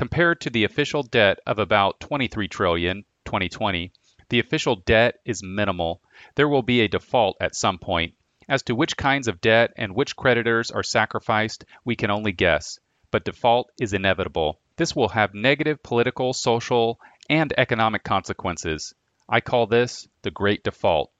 Compared 0.00 0.40
to 0.40 0.48
the 0.48 0.64
official 0.64 1.02
debt 1.02 1.40
of 1.46 1.58
about 1.58 2.00
23 2.00 2.48
trillion 2.48 3.04
2020, 3.26 3.92
the 4.30 4.40
official 4.40 4.76
debt 4.76 5.20
is 5.26 5.42
minimal. 5.42 6.00
There 6.36 6.48
will 6.48 6.62
be 6.62 6.80
a 6.80 6.88
default 6.88 7.36
at 7.38 7.54
some 7.54 7.76
point. 7.76 8.14
As 8.48 8.62
to 8.62 8.74
which 8.74 8.96
kinds 8.96 9.28
of 9.28 9.42
debt 9.42 9.74
and 9.76 9.94
which 9.94 10.16
creditors 10.16 10.70
are 10.70 10.82
sacrificed, 10.82 11.66
we 11.84 11.96
can 11.96 12.10
only 12.10 12.32
guess, 12.32 12.78
but 13.10 13.26
default 13.26 13.72
is 13.78 13.92
inevitable. 13.92 14.58
This 14.76 14.96
will 14.96 15.10
have 15.10 15.34
negative 15.34 15.82
political, 15.82 16.32
social, 16.32 16.98
and 17.28 17.52
economic 17.58 18.02
consequences. 18.02 18.94
I 19.28 19.42
call 19.42 19.66
this 19.66 20.08
the 20.22 20.30
Great 20.30 20.64
Default. 20.64 21.12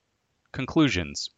Conclusions 0.52 1.28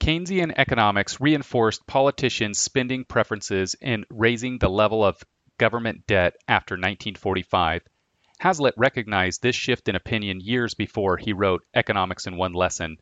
Keynesian 0.00 0.52
economics 0.58 1.18
reinforced 1.18 1.86
politicians' 1.86 2.60
spending 2.60 3.06
preferences 3.06 3.74
in 3.80 4.04
raising 4.10 4.58
the 4.58 4.68
level 4.68 5.02
of 5.02 5.24
government 5.62 6.04
debt 6.08 6.34
after 6.48 6.74
1945. 6.74 7.82
Hazlitt 8.40 8.74
recognized 8.76 9.42
this 9.42 9.54
shift 9.54 9.88
in 9.88 9.94
opinion 9.94 10.40
years 10.40 10.74
before 10.74 11.18
he 11.18 11.32
wrote 11.32 11.64
Economics 11.72 12.26
in 12.26 12.36
One 12.36 12.52
Lesson. 12.52 12.96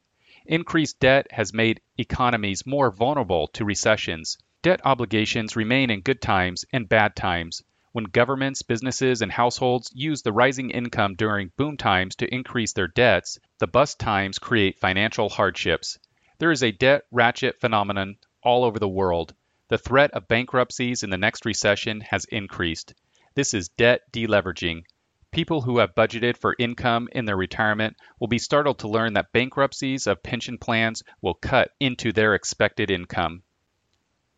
Increased 0.44 1.00
debt 1.00 1.26
has 1.30 1.54
made 1.54 1.80
economies 1.96 2.66
more 2.66 2.90
vulnerable 2.90 3.48
to 3.54 3.64
recessions. 3.64 4.36
Debt 4.60 4.82
obligations 4.84 5.56
remain 5.56 5.88
in 5.88 6.02
good 6.02 6.20
times 6.20 6.66
and 6.70 6.86
bad 6.86 7.16
times. 7.16 7.62
When 7.92 8.04
governments, 8.04 8.60
businesses, 8.60 9.22
and 9.22 9.32
households 9.32 9.90
use 9.94 10.20
the 10.20 10.34
rising 10.34 10.68
income 10.68 11.14
during 11.14 11.52
boom 11.56 11.78
times 11.78 12.14
to 12.16 12.28
increase 12.28 12.74
their 12.74 12.88
debts, 12.88 13.38
the 13.58 13.68
bust 13.68 13.98
times 13.98 14.38
create 14.38 14.78
financial 14.78 15.30
hardships. 15.30 15.98
There 16.38 16.50
is 16.50 16.62
a 16.62 16.72
debt 16.72 17.04
ratchet 17.10 17.58
phenomenon 17.58 18.18
all 18.42 18.64
over 18.64 18.78
the 18.78 18.86
world. 18.86 19.34
The 19.70 19.78
threat 19.78 20.11
of 20.14 20.26
bankruptcies 20.26 21.04
in 21.04 21.11
the 21.11 21.16
next 21.16 21.46
recession 21.46 22.00
has 22.00 22.24
increased. 22.24 22.92
This 23.37 23.54
is 23.54 23.68
debt 23.68 24.02
deleveraging. 24.11 24.83
People 25.30 25.61
who 25.61 25.78
have 25.78 25.94
budgeted 25.94 26.37
for 26.37 26.56
income 26.59 27.09
in 27.12 27.24
their 27.24 27.37
retirement 27.37 27.96
will 28.18 28.26
be 28.26 28.40
startled 28.40 28.80
to 28.80 28.88
learn 28.88 29.12
that 29.12 29.30
bankruptcies 29.33 30.09
of 30.09 30.24
pension 30.24 30.59
plans 30.59 31.04
will 31.22 31.35
cut 31.35 31.70
into 31.78 32.11
their 32.11 32.35
expected 32.35 32.90
income. 32.90 33.44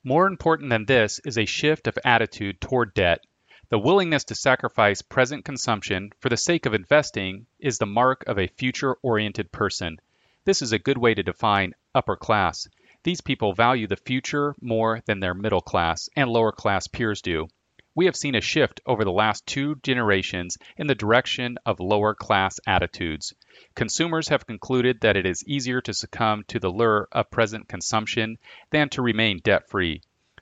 More 0.05 0.27
important 0.27 0.69
than 0.69 0.85
this 0.85 1.19
is 1.21 1.39
a 1.39 1.47
shift 1.47 1.87
of 1.87 1.99
attitude 2.05 2.61
toward 2.61 2.93
debt. 2.93 3.25
The 3.71 3.79
willingness 3.79 4.25
to 4.25 4.35
sacrifice 4.35 5.01
present 5.01 5.47
consumption 5.47 6.13
for 6.21 6.29
the 6.29 6.37
sake 6.37 6.67
of 6.67 6.75
investing 6.75 7.47
is 7.59 7.79
the 7.79 7.87
mark 7.87 8.23
of 8.27 8.39
a 8.39 8.49
future 8.49 8.97
oriented 9.01 9.51
person. 9.51 9.99
This 10.45 10.61
is 10.61 10.73
a 10.73 10.79
good 10.79 10.99
way 10.99 11.15
to 11.15 11.23
define 11.23 11.73
upper 11.95 12.17
class. 12.17 12.69
These 13.05 13.21
people 13.21 13.53
value 13.53 13.87
the 13.87 13.97
future 13.97 14.55
more 14.61 15.03
than 15.07 15.21
their 15.21 15.35
middle 15.35 15.61
class 15.61 16.09
and 16.17 16.31
lower 16.31 16.53
class 16.53 16.87
peers 16.87 17.23
do 17.23 17.49
we 17.95 18.07
have 18.07 18.17
seen 18.17 18.35
a 18.35 18.41
shift 18.41 18.81
over 18.87 19.05
the 19.05 19.13
last 19.13 19.47
two 19.47 19.75
generations 19.83 20.57
in 20.79 20.87
the 20.87 20.95
direction 20.95 21.59
of 21.67 21.79
lower 21.79 22.15
class 22.15 22.59
attitudes. 22.67 23.35
Consumers 23.75 24.29
have 24.29 24.47
concluded 24.47 25.01
that 25.03 25.17
it 25.17 25.27
is 25.27 25.45
easier 25.47 25.83
to 25.83 25.93
succumb 25.93 26.43
to 26.45 26.59
the 26.59 26.71
lure 26.71 27.07
of 27.13 27.31
present 27.31 27.69
consumption 27.69 28.39
than 28.71 28.89
to 28.89 29.03
remain 29.03 29.41
debt 29.45 29.69
free. 29.69 30.01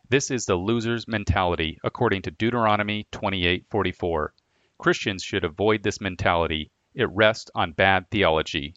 This 0.08 0.30
is 0.30 0.46
the 0.46 0.56
loser's 0.56 1.08
mentality, 1.08 1.80
according 1.82 2.22
to 2.22 2.30
Deuteronomy 2.30 3.08
28:44. 3.10 4.32
Christians 4.78 5.24
should 5.24 5.42
avoid 5.42 5.82
this 5.82 6.00
mentality. 6.00 6.70
It 6.94 7.10
rests 7.10 7.50
on 7.52 7.72
bad 7.72 8.08
theology. 8.10 8.74